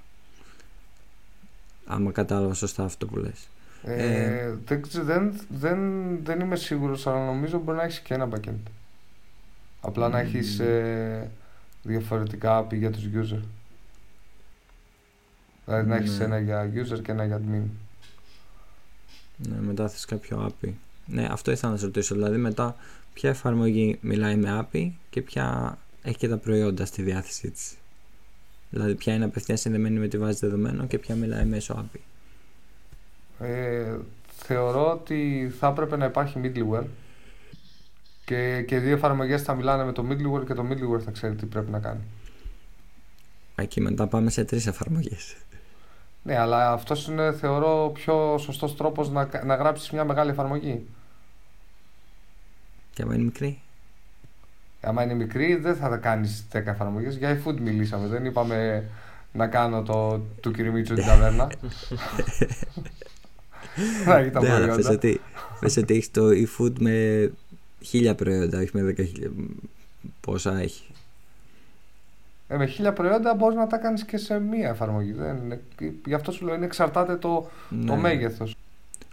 [1.86, 3.48] Άμα κατάλαβα σωστά αυτό που λες.
[3.84, 5.78] Ε, ε, δεν, δεν, δεν,
[6.24, 8.70] δεν είμαι σίγουρος, αλλά νομίζω μπορεί να έχεις και ένα backend.
[9.80, 11.30] Απλά να έχεις ε,
[11.82, 13.42] διαφορετικά API για τους user.
[15.64, 16.24] Δηλαδή να έχεις ναι.
[16.24, 17.64] ένα για user και ένα για admin.
[19.36, 20.70] Ναι, μετά θες κάποιο API.
[21.06, 22.14] Ναι, αυτό ήθελα να σε ρωτήσω.
[22.14, 22.76] Δηλαδή μετά
[23.14, 27.74] ποια εφαρμογή μιλάει με API και ποια έχει και τα προϊόντα στη διάθεσή της.
[28.70, 32.00] Δηλαδή ποια είναι απευθείας συνδεμένη με τη βάση δεδομένων και ποια μιλάει μέσω API.
[33.46, 33.96] Ε,
[34.36, 36.86] θεωρώ ότι θα έπρεπε να υπάρχει middleware
[38.24, 41.46] και, και δύο εφαρμογές θα μιλάνε με το middleware και το middleware θα ξέρει τι
[41.46, 42.00] πρέπει να κάνει.
[43.54, 45.36] Εκεί μετά πάμε σε τρεις εφαρμογές.
[46.22, 50.86] Ναι, αλλά αυτός είναι θεωρώ πιο σωστός τρόπος να, να γράψεις μια μεγάλη εφαρμογή.
[52.94, 53.60] Και άμα είναι μικρή.
[54.80, 57.16] Άμα είναι μικρή, δεν θα κάνεις 10 εφαρμογές.
[57.16, 58.06] Για iFood μιλήσαμε.
[58.06, 58.84] Δεν είπαμε
[59.32, 61.50] να κάνω το του Κυριμίτσου την ταβέρνα.
[64.06, 64.98] Να έχει τα ναι, προϊόντα.
[65.60, 67.30] Πες ότι έχεις το eFood με
[67.80, 69.30] χίλια προϊόντα, όχι με δέκα χίλια.
[70.20, 70.84] Πόσα έχει;
[72.48, 75.12] Ε, με χίλια προϊόντα μπορείς να τα κάνεις και σε μία εφαρμογή.
[75.12, 75.60] Δεν είναι,
[76.06, 77.84] γι' αυτό σου λέω είναι εξαρτάται το, ναι.
[77.84, 78.56] το μέγεθος.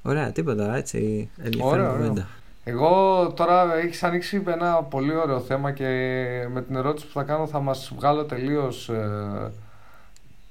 [0.01, 1.29] Ωραία, τίποτα έτσι.
[1.59, 2.27] Ωραία, ωραία.
[2.63, 5.85] Εγώ τώρα έχεις ανοίξει ένα πολύ ωραίο θέμα και
[6.51, 9.51] με την ερώτηση που θα κάνω θα μας βγάλω τελείως, ε,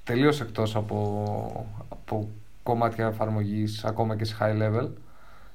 [0.03, 2.29] τελείως εκτός από, από
[2.63, 4.87] κομμάτια εφαρμογής ακόμα και σε high level.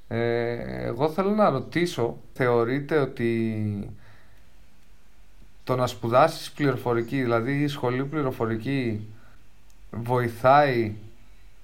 [0.08, 3.90] Ε, εγώ θέλω να ρωτήσω, θεωρείτε ότι
[5.64, 9.06] το να σπουδάσεις πληροφορική, δηλαδή η σχολή πληροφορική
[9.90, 10.94] βοηθάει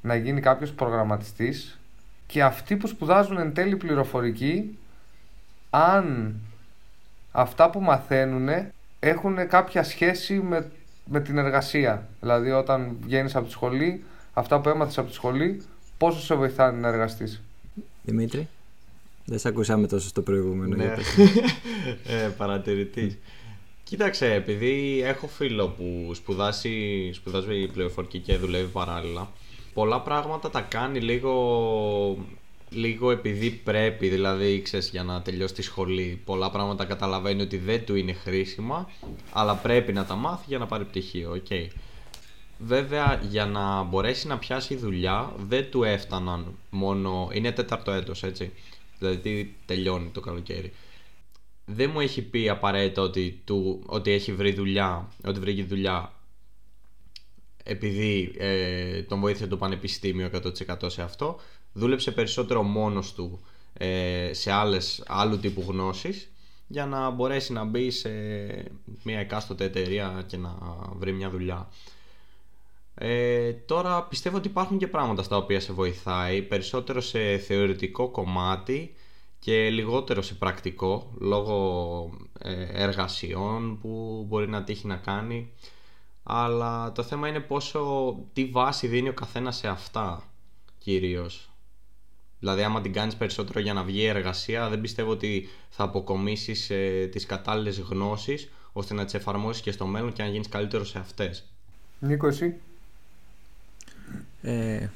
[0.01, 1.80] να γίνει κάποιος προγραμματιστής;
[2.31, 4.79] Και αυτοί που σπουδάζουν εν τέλει πληροφορική
[5.71, 6.35] αν
[7.33, 8.49] αυτά που μαθαίνουν
[9.01, 10.71] έχουν κάποια σχέση με,
[11.05, 12.09] με την εργασία.
[12.21, 15.63] Δηλαδή όταν βγαίνεις από τη σχολή, αυτά που έμαθες από τη σχολή,
[15.99, 17.43] πόσο σε βοηθάνε να εργαστείς.
[18.03, 18.49] Δημήτρη,
[19.25, 20.77] δεν σε ακούσαμε τόσο στο προηγούμενο.
[20.77, 20.85] Ναι,
[22.25, 23.19] ε, παρατηρητής.
[23.85, 29.29] Κοίταξε, επειδή έχω φίλο που σπουδάσει, σπουδάζει πληροφορική και δουλεύει παράλληλα,
[29.75, 31.35] πολλά πράγματα τα κάνει λίγο
[32.71, 37.85] λίγο επειδή πρέπει, δηλαδή ξέρεις, για να τελειώσει τη σχολή, πολλά πράγματα καταλαβαίνει ότι δεν
[37.85, 38.91] του είναι χρήσιμα,
[39.33, 41.43] αλλά πρέπει να τα μάθει για να πάρει πτυχίο.
[41.49, 41.67] Okay.
[42.59, 47.29] Βέβαια, για να μπορέσει να πιάσει δουλειά, δεν του έφταναν μόνο.
[47.33, 48.53] Είναι τέταρτο έτος, έτσι.
[48.99, 50.73] Δηλαδή, τελειώνει το καλοκαίρι.
[51.65, 56.13] Δεν μου έχει πει απαραίτητα ότι, του, ότι έχει βρει δουλειά, ότι βρήκε δουλειά
[57.63, 60.31] επειδή ε, τον βοήθεια το πανεπιστήμιο
[60.69, 61.39] 100% σε αυτό
[61.73, 63.41] δούλεψε περισσότερο μόνος του
[63.73, 66.31] ε, σε άλλες, άλλου τύπου γνώσεις
[66.67, 68.11] για να μπορέσει να μπει σε
[69.03, 70.59] μια εκάστοτε εταιρεία και να
[70.97, 71.69] βρει μια δουλειά.
[72.95, 78.95] Ε, τώρα πιστεύω ότι υπάρχουν και πράγματα στα οποία σε βοηθάει περισσότερο σε θεωρητικό κομμάτι
[79.39, 85.51] και λιγότερο σε πρακτικό λόγω ε, εργασιών που μπορεί να τύχει να κάνει
[86.23, 90.23] αλλά το θέμα είναι πόσο τι βάση δίνει ο καθένας σε αυτά
[90.79, 91.51] κυρίως
[92.41, 96.71] Δηλαδή, άμα την κάνεις περισσότερο για να βγει η εργασία, δεν πιστεύω ότι θα αποκομίσεις
[96.71, 100.89] ε, τις κατάλληλες γνώσεις ώστε να τις εφαρμόσεις και στο μέλλον και να γίνεις καλύτερος
[100.89, 101.45] σε αυτές.
[101.99, 102.55] Νίκος, εσύ;
[104.43, 104.89] Ε,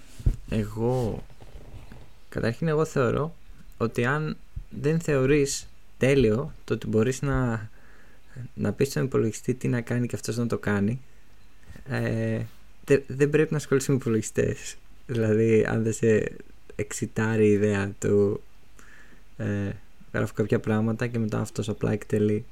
[0.48, 1.22] εγώ.
[2.28, 3.34] Καταρχήν, εγώ θεωρώ
[3.76, 4.36] ότι αν
[4.70, 5.66] δεν θεωρείς
[5.98, 7.68] τέλειο το ότι μπορείς να,
[8.54, 11.00] να πεις στον υπολογιστή τι να κάνει και αυτός να το κάνει
[11.88, 12.40] ε,
[13.06, 14.76] δεν πρέπει να ασχοληθεί με υπολογιστές.
[15.06, 16.36] Δηλαδή, αν δεν σε
[16.76, 18.42] εξητάρει η ιδέα του
[19.36, 19.70] ε,
[20.12, 22.44] γράφω κάποια πράγματα και μετά αυτός απλά εκτελεί.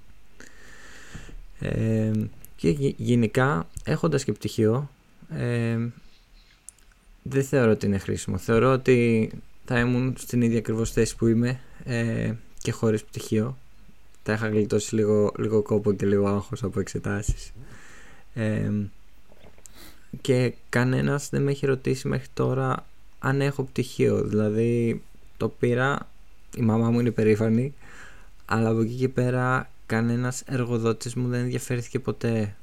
[1.58, 2.10] Ε,
[2.56, 4.90] και γενικά έχοντας και πτυχίο
[5.28, 5.78] ε,
[7.22, 8.38] δεν θεωρώ ότι είναι χρήσιμο.
[8.38, 9.30] Θεωρώ ότι
[9.64, 13.58] θα ήμουν στην ίδια ακριβώς θέση που είμαι ε, και χωρίς πτυχίο.
[14.22, 17.52] Θα είχα γλιτώσει λίγο, λίγο κόπο και λίγο άγχος από εξετάσεις.
[18.34, 18.70] Ε,
[20.20, 22.86] και κανένας δεν με έχει ρωτήσει μέχρι τώρα
[23.18, 24.22] αν έχω πτυχίο.
[24.22, 25.02] Δηλαδή
[25.36, 26.08] το πήρα,
[26.56, 27.74] η μαμά μου είναι περήφανη,
[28.44, 32.56] αλλά από εκεί και πέρα κανένας εργοδότης μου δεν ενδιαφέρθηκε ποτέ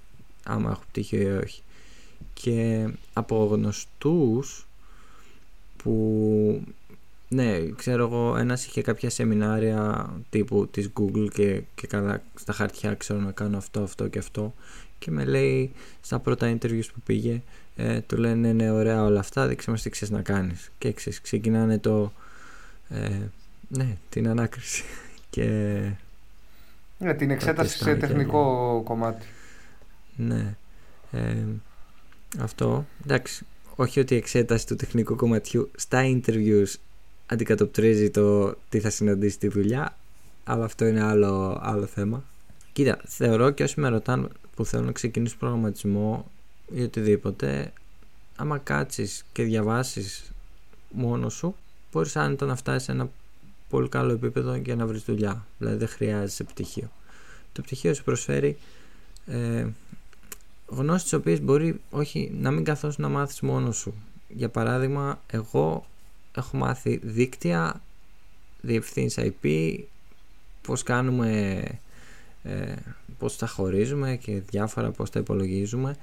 [0.43, 1.61] άμα έχω πτυχίο ή όχι.
[2.33, 4.67] Και από γνωστούς
[5.77, 6.63] που
[7.31, 12.93] ναι, ξέρω εγώ, ένας είχε κάποια σεμινάρια τύπου της Google και, και καλά στα χαρτιά
[12.93, 14.53] ξέρω να κάνω αυτό, αυτό και αυτό
[14.99, 17.41] και με λέει στα πρώτα interviews που πήγε
[17.75, 21.21] ε, του λένε ναι ωραία όλα αυτά δείξε μας τι ξέρεις να κάνεις και ξέρεις,
[21.21, 22.11] ξεκινάνε το
[22.89, 23.09] ε,
[23.67, 24.83] ναι την ανάκριση
[25.29, 25.45] και
[26.97, 29.25] Ναι, την εξέταση σε τεχνικό κομμάτι.
[30.15, 30.55] Ναι.
[31.11, 31.45] Ε,
[32.39, 36.73] αυτό, εντάξει, όχι ότι η εξέταση του τεχνικού κομματιού στα interviews
[37.25, 39.97] αντικατοπτρίζει το τι θα συναντήσει στη δουλειά,
[40.43, 42.23] αλλά αυτό είναι άλλο, άλλο θέμα.
[42.73, 44.27] Κοίτα, θεωρώ και όσοι με ρωτάνε
[44.59, 46.31] που θέλουν να ξεκινήσουν προγραμματισμό
[46.73, 47.73] ή οτιδήποτε,
[48.35, 50.31] άμα κάτσεις και διαβάσεις
[50.89, 51.55] μόνος σου,
[51.91, 53.09] μπορείς άνετα να φτάσεις σε ένα
[53.69, 55.45] πολύ καλό επίπεδο για να βρεις δουλειά.
[55.57, 56.91] Δηλαδή δεν χρειάζεσαι πτυχίο.
[57.53, 58.57] Το πτυχίο σου προσφέρει
[59.25, 59.67] ε,
[60.67, 63.93] γνώσεις τις οποίες μπορεί όχι να μην καθώς να μάθεις μόνος σου.
[64.29, 65.85] Για παράδειγμα, εγώ
[66.35, 67.81] έχω μάθει δίκτυα,
[68.61, 69.77] διευθύνσεις IP,
[70.61, 71.61] πώς κάνουμε,
[72.43, 72.73] ε,
[73.19, 75.97] πώς τα χωρίζουμε και διάφορα πώς τα υπολογίζουμε.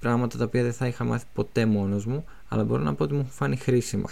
[0.00, 3.14] Πράγματα τα οποία δεν θα είχα μάθει ποτέ μόνος μου, αλλά μπορώ να πω ότι
[3.14, 4.08] μου φάνει χρήσιμα.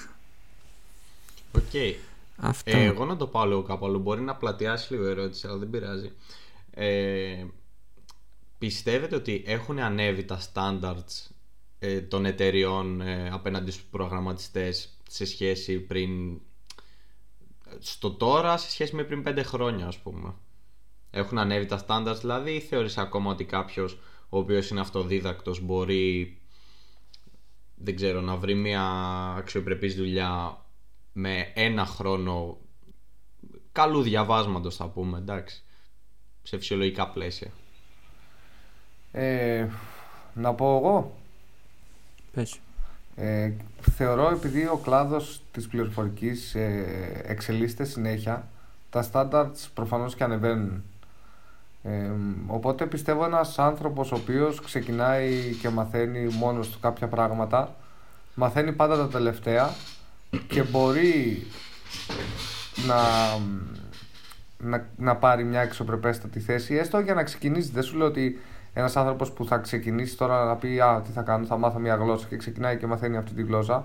[1.53, 1.63] OK.
[1.73, 1.95] Okay.
[2.65, 3.99] Ε, εγώ να το πάω λίγο κάπου άλλο.
[3.99, 6.13] Μπορεί να πλατιάσει λίγο η ερώτηση, αλλά δεν πειράζει.
[6.71, 7.45] Ε,
[8.59, 11.31] πιστεύετε ότι έχουν ανέβει τα standards
[11.79, 16.41] ε, των εταιριών ε, απέναντι στους προγραμματιστές σε σχέση πριν
[17.79, 20.35] στο τώρα σε σχέση με πριν πέντε χρόνια ας πούμε;
[21.11, 26.39] Έχουν ανέβει τα standards δηλαδή ή θεωρείς ακόμα ότι κάποιος ο οποίος είναι αυτοδίδακτος μπορεί
[27.75, 28.83] δεν ξέρω να βρει μια
[29.37, 30.65] αξιοπρεπής δουλειά
[31.13, 32.59] με ένα χρόνο
[33.73, 35.63] καλού διαβάσματος θα πούμε εντάξει
[36.43, 37.51] σε φυσιολογικά πλαίσια
[39.13, 39.67] ε,
[40.35, 41.15] να πω εγώ.
[42.33, 42.59] Πες.
[43.17, 48.49] Ε, θεωρώ επειδή ο κλάδος της πληροφορικής ε, εξελίσσεται συνέχεια,
[48.91, 50.85] τα standards προφανώς και ανεβαίνουν.
[51.83, 52.11] Ε,
[52.47, 57.75] οπότε πιστεύω ένας άνθρωπος ο οποίος ξεκινάει και μαθαίνει μόνος του κάποια πράγματα,
[58.35, 59.71] μαθαίνει πάντα τα τελευταία
[60.49, 61.47] και μπορεί
[62.87, 62.97] να,
[64.59, 67.71] να, να πάρει μια εξωπρεπέστατη θέση, έστω για να ξεκινήσει.
[67.71, 68.41] Δεν σου λέω ότι
[68.75, 71.95] ένας άνθρωπος που θα ξεκινήσει τώρα να πει Α, τι θα κάνω, θα μάθω μια
[71.95, 73.85] γλώσσα και ξεκινάει και μαθαίνει αυτή τη γλώσσα.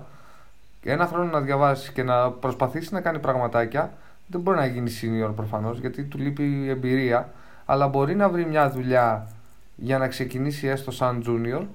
[0.82, 3.92] Ένα χρόνο να διαβάσεις και να προσπαθήσεις να κάνει πραγματάκια,
[4.26, 7.32] δεν μπορεί να γίνει senior προφανώς γιατί του λείπει εμπειρία.
[7.66, 9.32] Αλλά μπορεί να βρει μια δουλειά
[9.76, 11.66] για να ξεκινήσει έστω σαν junior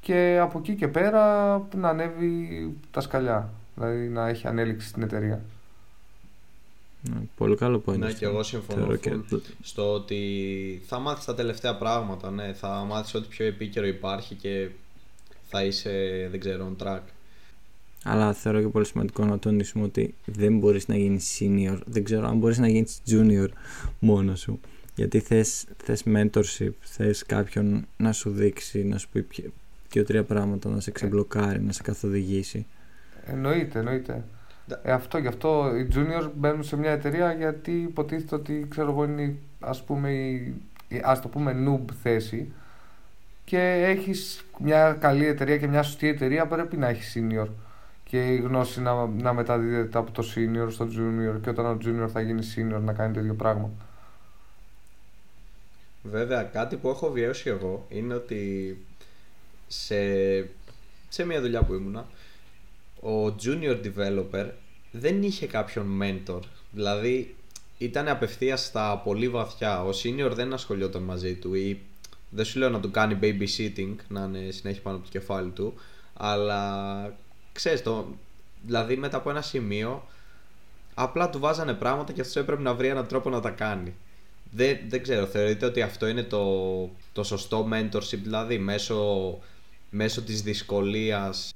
[0.00, 2.48] και από εκεί και πέρα να ανέβει
[2.90, 3.50] τα σκαλιά.
[3.74, 5.40] Δηλαδή να έχει ανέλυξη στην εταιρεία.
[7.02, 7.98] Ναι, πολύ καλό point.
[7.98, 9.16] Ναι, και εγώ συμφωνώ και...
[9.62, 12.30] στο ότι θα μάθεις τα τελευταία πράγματα.
[12.30, 14.68] Ναι, θα μάθεις ό,τι πιο επίκαιρο υπάρχει και
[15.48, 15.90] θα είσαι,
[16.30, 17.00] δεν ξέρω, on track.
[18.04, 21.78] Αλλά θεωρώ και πολύ σημαντικό να τονίσουμε ότι δεν μπορείς να γίνεις senior.
[21.86, 23.48] Δεν ξέρω αν μπορείς να γίνεις junior
[23.98, 24.60] μόνος σου.
[25.00, 29.26] Γιατί θες, θες mentorship, θες κάποιον να σου δείξει, να σου πει
[29.90, 32.66] δύο-τρία πράγματα, να σε ξεμπλοκάρει, να σε καθοδηγήσει.
[33.26, 34.24] Εννοείται, εννοείται.
[34.82, 39.04] Ε, αυτό γι' αυτό οι juniors μπαίνουν σε μια εταιρεία γιατί υποτίθεται ότι ξέρω εγώ
[39.04, 40.54] είναι ας πούμε η,
[41.02, 42.52] ας το πούμε noob θέση
[43.44, 47.46] και έχεις μια καλή εταιρεία και μια σωστή εταιρεία πρέπει να έχεις senior
[48.04, 52.08] και η γνώση να, να μεταδίδεται από το senior στο junior και όταν ο junior
[52.08, 53.70] θα γίνει senior να κάνει το ίδιο πράγμα.
[56.02, 58.78] Βέβαια κάτι που έχω βιώσει εγώ είναι ότι
[59.68, 59.96] σε,
[61.08, 62.06] σε μια δουλειά που ήμουνα
[63.02, 64.50] ο junior developer
[64.90, 66.40] δεν είχε κάποιον mentor.
[66.70, 67.34] Δηλαδή
[67.78, 69.82] ήταν απευθείας στα πολύ βαθιά.
[69.84, 71.80] Ο senior δεν ασχολιόταν μαζί του ή
[72.30, 75.74] δεν σου λέω να του κάνει babysitting, να είναι συνέχεια πάνω από το κεφάλι του,
[76.14, 77.16] αλλά
[77.52, 78.06] ξέρεις το,
[78.66, 80.06] δηλαδή μετά από ένα σημείο
[80.94, 83.94] απλά του βάζανε πράγματα και αυτός έπρεπε να βρει έναν τρόπο να τα κάνει.
[84.50, 89.38] Δεν, δεν ξέρω, θεωρείτε ότι αυτό είναι το, το σωστό mentorship, δηλαδή μέσω,
[89.90, 91.54] μέσω της δυσκολίας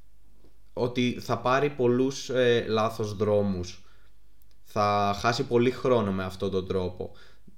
[0.73, 3.83] ότι θα πάρει πολλούς ε, λάθος δρόμους.
[4.65, 7.13] Θα χάσει πολύ χρόνο με αυτόν τον τρόπο.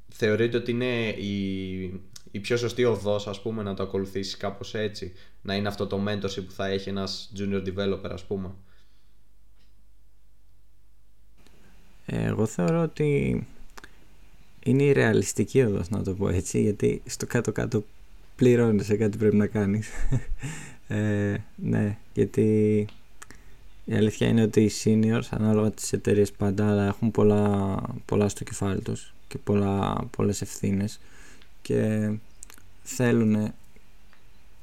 [0.09, 1.83] Θεωρείτε ότι είναι η,
[2.31, 5.13] η πιο σωστή οδός ας πούμε να το ακολουθήσεις κάπως έτσι.
[5.43, 8.55] Να είναι αυτό το mentorship που θα έχει ένας junior developer ας πούμε;
[12.07, 13.47] Εγώ θεωρώ ότι
[14.67, 17.85] είναι η ρεαλιστική οδός να το πω έτσι γιατί στο κάτω κάτω
[18.37, 19.89] πληρώνεις σε κάτι πρέπει να κάνεις.
[20.89, 22.87] ε, ναι, γιατί
[23.85, 28.45] η αλήθεια είναι ότι οι seniors ανάλογα τις εταιρείες πάντα αλλά έχουν πολλά, πολλά στο
[28.45, 31.01] κεφάλι τους και πολλά, πολλές ευθύνες
[31.63, 32.11] και
[32.83, 33.53] θέλουν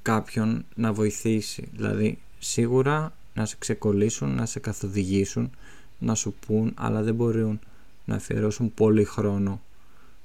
[0.02, 5.52] κάποιον να βοηθήσει δηλαδή σίγουρα να σε ξεκολλήσουν, να σε καθοδηγήσουν
[6.00, 7.60] να σου πούν αλλά δεν μπορούν
[8.06, 9.62] να αφιερώσουν πολύ χρόνο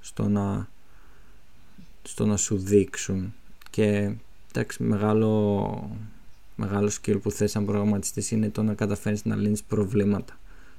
[0.00, 0.68] στο να,
[2.02, 3.34] στο να σου δείξουν
[3.70, 4.12] και
[4.52, 5.90] εντάξει μεγάλο
[6.56, 10.38] μεγάλο skill που θες σαν προγραμματιστής είναι το να καταφέρεις να λύνεις προβλήματα.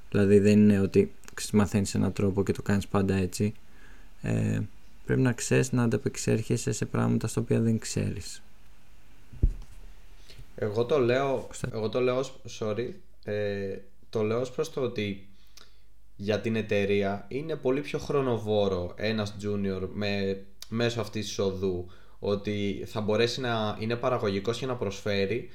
[0.09, 1.11] Δηλαδή δεν είναι ότι
[1.53, 3.53] μαθαίνεις έναν τρόπο και το κάνεις πάντα έτσι.
[4.21, 4.59] Ε,
[5.05, 8.41] πρέπει να ξέρεις να ανταπεξέρχεσαι σε πράγματα στα οποία δεν ξέρεις.
[10.55, 12.89] Εγώ το λέω, εγώ το λέω, ως- sorry,
[13.23, 13.77] ε,
[14.09, 15.27] το λέω ως προς το ότι
[16.21, 22.83] για την εταιρεία είναι πολύ πιο χρονοβόρο ένας junior με, μέσω αυτής της οδού ότι
[22.87, 25.49] θα μπορέσει να είναι παραγωγικός και να προσφέρει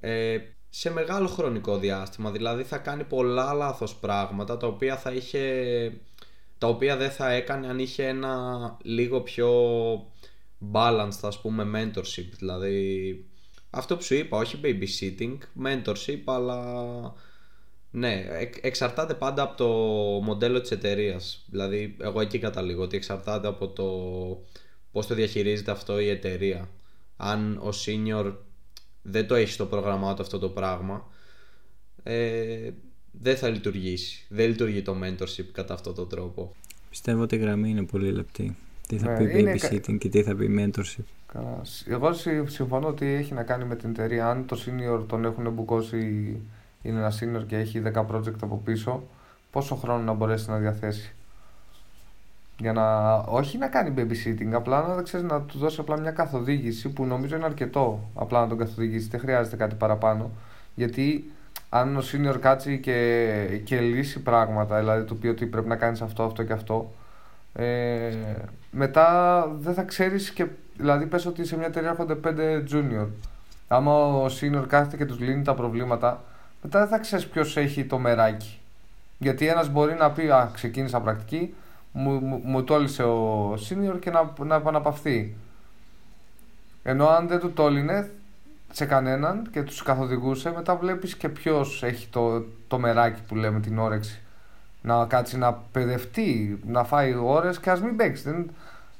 [0.00, 0.38] ε,
[0.68, 2.30] σε μεγάλο χρονικό διάστημα.
[2.30, 5.42] Δηλαδή θα κάνει πολλά λάθος πράγματα τα οποία θα είχε
[6.58, 9.50] τα οποία δεν θα έκανε αν είχε ένα λίγο πιο
[10.72, 12.28] balanced ας πούμε mentorship.
[12.38, 13.24] Δηλαδή
[13.70, 16.74] αυτό που σου είπα όχι babysitting mentorship αλλά
[17.94, 19.66] ναι εκ- εξαρτάται πάντα από το
[20.24, 21.44] μοντέλο της εταιρείας.
[21.50, 23.84] δηλαδή εγώ εκεί καταλήγω ότι εξαρτάται από το
[24.92, 26.68] πώς το διαχειρίζεται αυτό η εταιρεία
[27.16, 28.32] αν ο senior
[29.02, 31.06] δεν το έχει στο πρόγραμμά του αυτό το πράγμα
[32.02, 32.70] ε,
[33.10, 36.54] δεν θα λειτουργήσει δεν λειτουργεί το mentorship κατά αυτόν τον τρόπο
[36.90, 38.56] Πιστεύω ότι η γραμμή είναι πολύ λεπτή.
[38.88, 41.02] Τι θα Ναι, πει είναι babysitting και τι θα πει mentorship;
[41.32, 41.60] Καλά.
[41.86, 44.28] Εγώ συ- συμφωνώ ότι έχει να κάνει με την εταιρεία.
[44.28, 46.36] Αν το senior τον έχουν μπουκώσει,
[46.82, 49.02] είναι ένα senior και έχει 10 project από πίσω,
[49.50, 51.14] πόσο χρόνο να μπορέσει να διαθέσει;
[52.58, 56.88] Για να, όχι να κάνει babysitting, απλά να, ξέρεις, να του δώσει απλά μια καθοδήγηση
[56.88, 58.10] που νομίζω είναι αρκετό.
[58.14, 60.30] Απλά να τον καθοδηγήσει, δεν χρειάζεται κάτι παραπάνω.
[60.74, 61.30] Γιατί
[61.68, 66.00] αν ο senior κάτσει και, και λύσει πράγματα, δηλαδή του πει ότι πρέπει να κάνεις
[66.02, 66.92] αυτό, αυτό και αυτό,
[67.54, 68.12] ε,
[68.70, 73.06] μετά δεν θα ξέρεις και δηλαδή πες ότι σε μια εταιρεία έρχονται 5 junior
[73.68, 76.24] άμα ο senior κάθεται και τους λύνει τα προβλήματα
[76.62, 78.60] μετά δεν θα ξέρεις ποιος έχει το μεράκι.
[79.18, 81.54] Γιατί ένας μπορεί να πει α ξεκίνησα πρακτική
[81.92, 85.34] μου, μου, μου τόλισε ο senior και να, να επαναπαυθεί
[86.82, 88.10] ενώ αν δεν του τόλινε
[88.72, 93.60] σε κανέναν και τους καθοδηγούσε μετά βλέπεις και ποιος έχει το, το μεράκι που λέμε
[93.60, 94.20] την όρεξη.
[94.82, 98.22] Να κάτσει να παιδευτεί, να φάει ώρες και ας μην παίξει.
[98.22, 98.50] Δεν...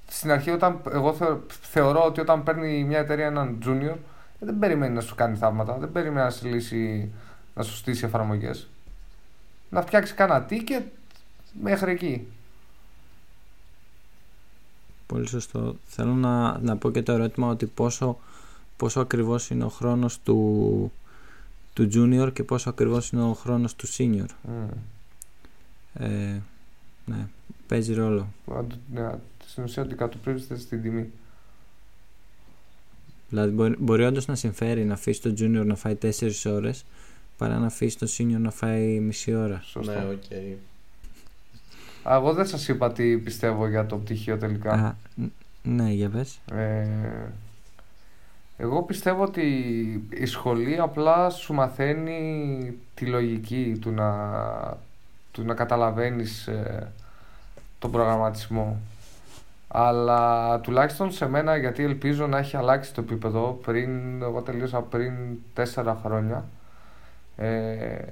[0.09, 3.96] Στην αρχή, όταν, εγώ θεω- θεωρώ ότι όταν παίρνει μια εταιρεία έναν junior,
[4.38, 7.12] δεν περιμένει να σου κάνει θαύματα, δεν περιμένει να σου λύσει,
[7.55, 8.69] να σου στήσει εφαρμογές.
[9.71, 10.83] Να φτιάξει κανένα ticket
[11.62, 12.27] μέχρι εκεί.
[15.07, 15.77] Πολύ σωστό.
[15.87, 18.19] Θέλω να, να πω και το ερώτημα ότι πόσο,
[18.77, 20.93] πόσο ακριβώς είναι ο χρόνος του,
[21.73, 24.27] του junior και πόσο ακριβώς είναι ο χρόνος του senior.
[24.27, 24.69] Μμ.
[25.95, 26.41] Ε,
[27.05, 27.27] ναι,
[27.67, 28.29] παίζει ρόλο.
[28.59, 29.11] Αντ- Ναι,
[29.47, 31.11] στην ουσία αντικατοπτρίζεται στην τιμή.
[33.29, 36.85] Δηλαδή μπορεί, μπορεί όντως να συμφέρει να αφήσει το junior να φάει 4 ώρες
[37.38, 39.61] παρά να αφήσει το senior να φάει μισή ώρα.
[39.64, 39.92] Σωστό.
[39.92, 40.23] ναι οκ
[42.12, 44.73] Α, εγώ δεν σας είπα τι πιστεύω για το πτυχίο τελικά.
[44.73, 45.27] Α, ν-
[45.62, 46.38] ναι, για πες.
[46.53, 46.87] Ε,
[48.57, 49.42] εγώ πιστεύω ότι
[50.11, 54.12] η σχολή απλά σου μαθαίνει τη λογική του να,
[55.33, 56.92] του να καταλαβαίνεις ε,
[57.79, 58.81] τον προγραμματισμό.
[59.68, 65.12] Αλλά τουλάχιστον σε μένα, γιατί ελπίζω να έχει αλλάξει το επίπεδο, πριν, εγώ τελείωσα πριν
[65.55, 66.45] τέσσερα χρόνια,
[67.37, 68.05] ε,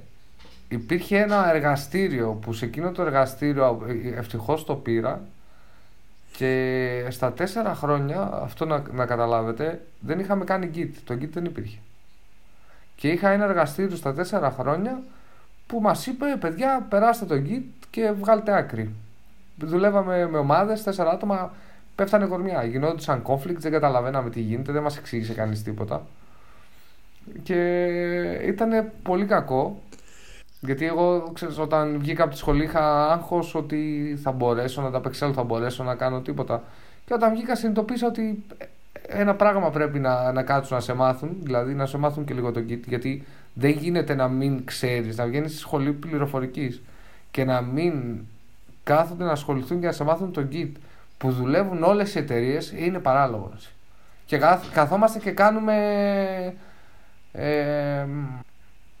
[0.69, 5.21] υπήρχε ένα εργαστήριο που σε εκείνο το εργαστήριο ε, ευτυχώς το πήρα
[6.37, 10.89] και στα τέσσερα χρόνια, αυτό να, να καταλάβετε, δεν είχαμε κάνει Git.
[11.03, 11.77] Το Git δεν υπήρχε.
[12.95, 15.01] Και είχα ένα εργαστήριο στα τέσσερα χρόνια
[15.67, 18.93] που μας είπε, παιδιά, περάστε το Git και βγάλτε άκρη.
[19.57, 21.53] Δουλεύαμε με ομάδες, τέσσερα άτομα,
[21.95, 22.63] πέφτανε κορμιά.
[22.63, 26.05] Γινόντουσαν conflicts, δεν καταλαβαίναμε τι γίνεται, δεν μας εξήγησε κανείς τίποτα.
[27.43, 27.83] Και
[28.45, 29.81] ήταν πολύ κακό
[30.63, 35.33] γιατί εγώ, ξέρεις, όταν βγήκα από τη σχολή είχα άγχος ότι θα μπορέσω να ανταπεξέλθω,
[35.33, 36.63] θα μπορέσω να κάνω τίποτα.
[37.05, 38.43] Και όταν βγήκα συνειδητοποίησα ότι
[39.07, 42.51] ένα πράγμα πρέπει να, να κάτσουν να σε μάθουν, δηλαδή να σε μάθουν και λίγο
[42.51, 46.81] το Git, γιατί δεν γίνεται να μην ξέρεις, να βγαίνεις στη σχολή πληροφορικής
[47.31, 48.19] και να μην
[48.83, 50.71] κάθονται να ασχοληθούν και να σε μάθουν το Git
[51.17, 53.51] που δουλεύουν όλες οι εταιρείες είναι παράλογο.
[54.25, 55.75] Και καθ- καθόμαστε και κάνουμε...
[57.31, 58.05] Ε,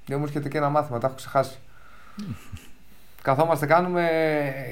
[0.05, 1.57] δεν μου έρχεται και ένα μάθημα, τα έχω ξεχάσει.
[3.21, 4.09] Καθόμαστε, κάνουμε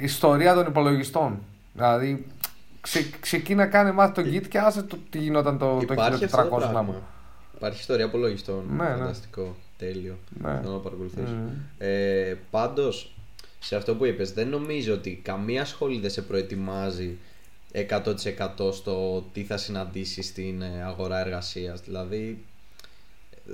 [0.02, 1.39] ιστορία των υπολογιστών.
[1.74, 2.26] Δηλαδή,
[2.82, 6.38] ξε, ξεκίνα κάνε μάθει το Git και άσε το, τι γινόταν το, το Υπάρχει αυτό
[6.38, 6.82] το 1400 να πράγμα.
[6.82, 7.03] μου.
[7.55, 8.64] Υπάρχει ιστορία απολογιστών.
[8.78, 8.95] Ναι, ναι.
[8.95, 9.55] Φανταστικό.
[9.78, 10.18] Τέλειο.
[10.41, 10.60] Ναι.
[10.62, 11.34] Θέλω να παρακολουθήσω.
[11.34, 11.49] Μμμ.
[11.78, 13.16] Ε, Πάντως,
[13.60, 17.18] σε αυτό που είπες, δεν νομίζω ότι καμία σχολή δεν σε προετοιμάζει
[17.72, 21.82] 100% στο τι θα συναντήσεις στην ε, αγορά εργασίας.
[21.82, 22.43] Δηλαδή,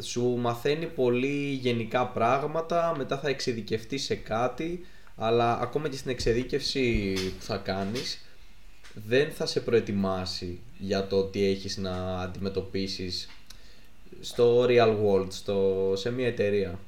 [0.02, 4.86] σου μαθαίνει πολύ γενικά πράγματα, μετά θα εξειδικευτεί σε κάτι,
[5.16, 8.26] αλλά ακόμα και στην εξειδίκευση που θα κάνεις,
[9.08, 13.30] δεν θα σε προετοιμάσει για το τι έχεις να αντιμετωπίσεις
[14.22, 16.80] στο real world, στο, σε μια εταιρεία.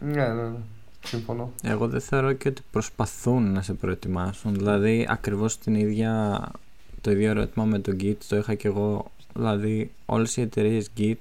[0.00, 0.58] Ναι, ναι, ναι.
[1.04, 1.52] Σύμφωνο.
[1.62, 4.54] Εγώ δεν θεωρώ και ότι προσπαθούν να σε προετοιμάσουν.
[4.54, 6.42] Δηλαδή, ακριβώς την ίδια,
[7.00, 9.10] το ίδιο ερώτημα με το Git το είχα και εγώ.
[9.34, 11.14] Δηλαδή, όλες οι εταιρείες Git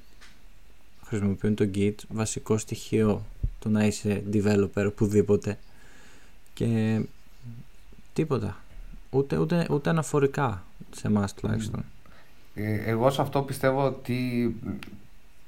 [1.12, 3.26] χρησιμοποιούν το Git βασικό στοιχείο
[3.60, 5.58] του να είσαι developer οπουδήποτε.
[6.54, 7.02] Και
[8.14, 8.58] τίποτα.
[9.10, 10.64] Ούτε, ούτε, ούτε αναφορικά
[10.96, 11.84] σε εμάς τουλάχιστον.
[12.54, 14.56] Ε, εγώ σε αυτό πιστεύω ότι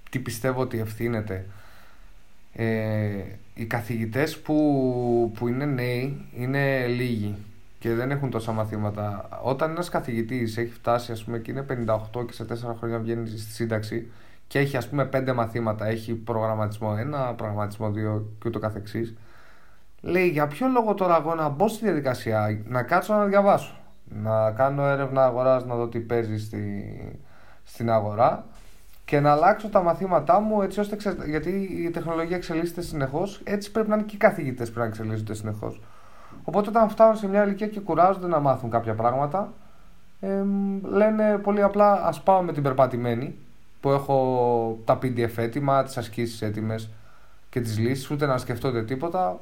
[0.10, 1.46] τι πιστεύω ότι ευθύνεται.
[2.54, 7.36] Ε, οι καθηγητές που, που είναι νέοι είναι λίγοι
[7.80, 9.30] και δεν έχουν τόσα μαθήματα.
[9.44, 11.66] Όταν ένας καθηγητής έχει φτάσει ας πούμε και είναι
[12.14, 14.08] 58 και σε 4 χρόνια βγαίνει στη σύνταξη
[14.54, 16.96] και έχει ας πούμε 5 μαθήματα, έχει προγραμματισμό
[17.32, 17.94] 1, προγραμματισμό 2
[18.40, 19.16] και ούτω καθεξής.
[20.02, 24.52] Λέει για ποιο λόγο τώρα εγώ να μπω στη διαδικασία, να κάτσω να διαβάσω να
[24.52, 26.86] κάνω έρευνα αγοράς να δω τι παίζει στη,
[27.64, 28.46] στην αγορά
[29.06, 31.50] και να αλλάξω τα μαθήματά μου έτσι ώστε γιατί
[31.86, 35.82] η τεχνολογία εξελίσσεται συνεχώς, έτσι πρέπει να είναι και οι καθηγητές πρέπει να εξελίσσονται συνεχώς.
[36.44, 39.54] Οπότε όταν φτάνουν σε μια ηλικία και κουράζονται να μάθουν κάποια πράγματα,
[40.20, 40.44] ε,
[40.84, 43.38] λένε πολύ απλά ας πάω με την περπατημένη
[43.84, 46.90] που έχω τα PDF έτοιμα, τις ασκήσεις έτοιμες
[47.50, 49.40] και τις λύσεις, ούτε να σκεφτόνται τίποτα.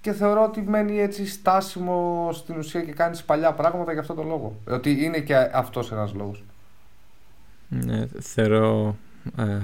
[0.00, 4.22] Και θεωρώ ότι μένει έτσι στάσιμο στην ουσία και κάνει παλιά πράγματα για αυτό το
[4.22, 4.56] λόγο.
[4.68, 6.44] Ότι είναι και αυτός ένας λόγος.
[7.68, 8.96] Ναι, θεωρώ
[9.36, 9.58] ε,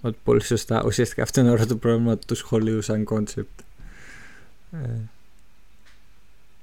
[0.00, 0.82] ότι πολύ σωστά.
[0.84, 3.60] Ουσιαστικά αυτό είναι όλο το πρόβλημα του σχολείου σαν concept.
[4.72, 5.00] Ε,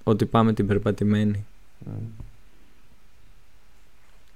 [0.03, 1.45] ότι πάμε την περπατημένη.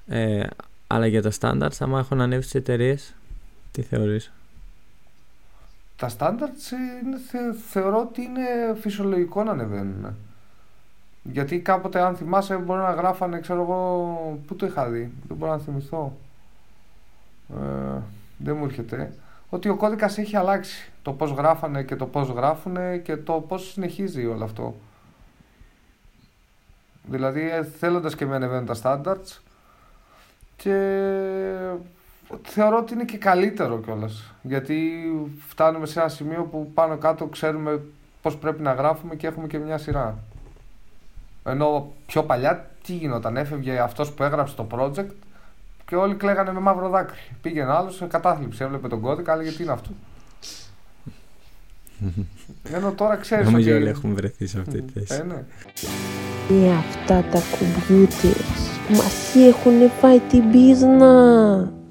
[0.07, 0.47] Ε,
[0.93, 3.15] αλλά για τα standards, άμα έχουν ανέβει στις εταιρείες,
[3.71, 4.31] τι θεωρείς;
[5.95, 6.71] Τα standards
[7.03, 7.17] είναι,
[7.69, 10.15] θεωρώ ότι είναι φυσιολογικό να ανεβαίνουν.
[11.23, 15.51] Γιατί κάποτε αν θυμάσαι μπορεί να γράφανε, ξέρω εγώ, πού το είχα δει, δεν μπορώ
[15.51, 16.17] να θυμηθώ.
[17.49, 17.99] Ε,
[18.37, 19.13] δεν μου έρχεται.
[19.49, 20.91] Ότι ο κώδικας έχει αλλάξει.
[21.01, 24.75] Το πώς γράφανε και το πώς γράφουνε και το πώς συνεχίζει όλο αυτό.
[27.03, 29.41] Δηλαδή ε, θέλοντας και με ανεβαίνουν τα standards
[30.63, 34.33] και θεωρώ ότι είναι και καλύτερο κιόλας.
[34.41, 34.91] Γιατί
[35.47, 37.81] φτάνουμε σε ένα σημείο που πάνω κάτω ξέρουμε
[38.21, 40.17] πώς πρέπει να γράφουμε και έχουμε και μια σειρά.
[41.43, 45.09] Ενώ πιο παλιά τι γινόταν, έφευγε αυτός που έγραψε το project
[45.85, 47.19] και όλοι κλαίγανε με μαύρο δάκρυ.
[47.41, 49.89] Πήγαινε άλλος σε κατάθλιψη, έβλεπε τον κώδικα, έλεγε τι είναι αυτό.
[52.75, 53.45] Ενώ τώρα ξέρεις.
[53.45, 53.79] Νομίζω ότι...
[53.79, 55.21] όλοι έχουμε βρεθεί σε αυτή τη θέση.
[55.21, 55.43] Ε, ναι.
[56.47, 58.41] Και αυτά τα κουμπιούτερ
[58.89, 61.82] μας έχουν φάει την πίσνα.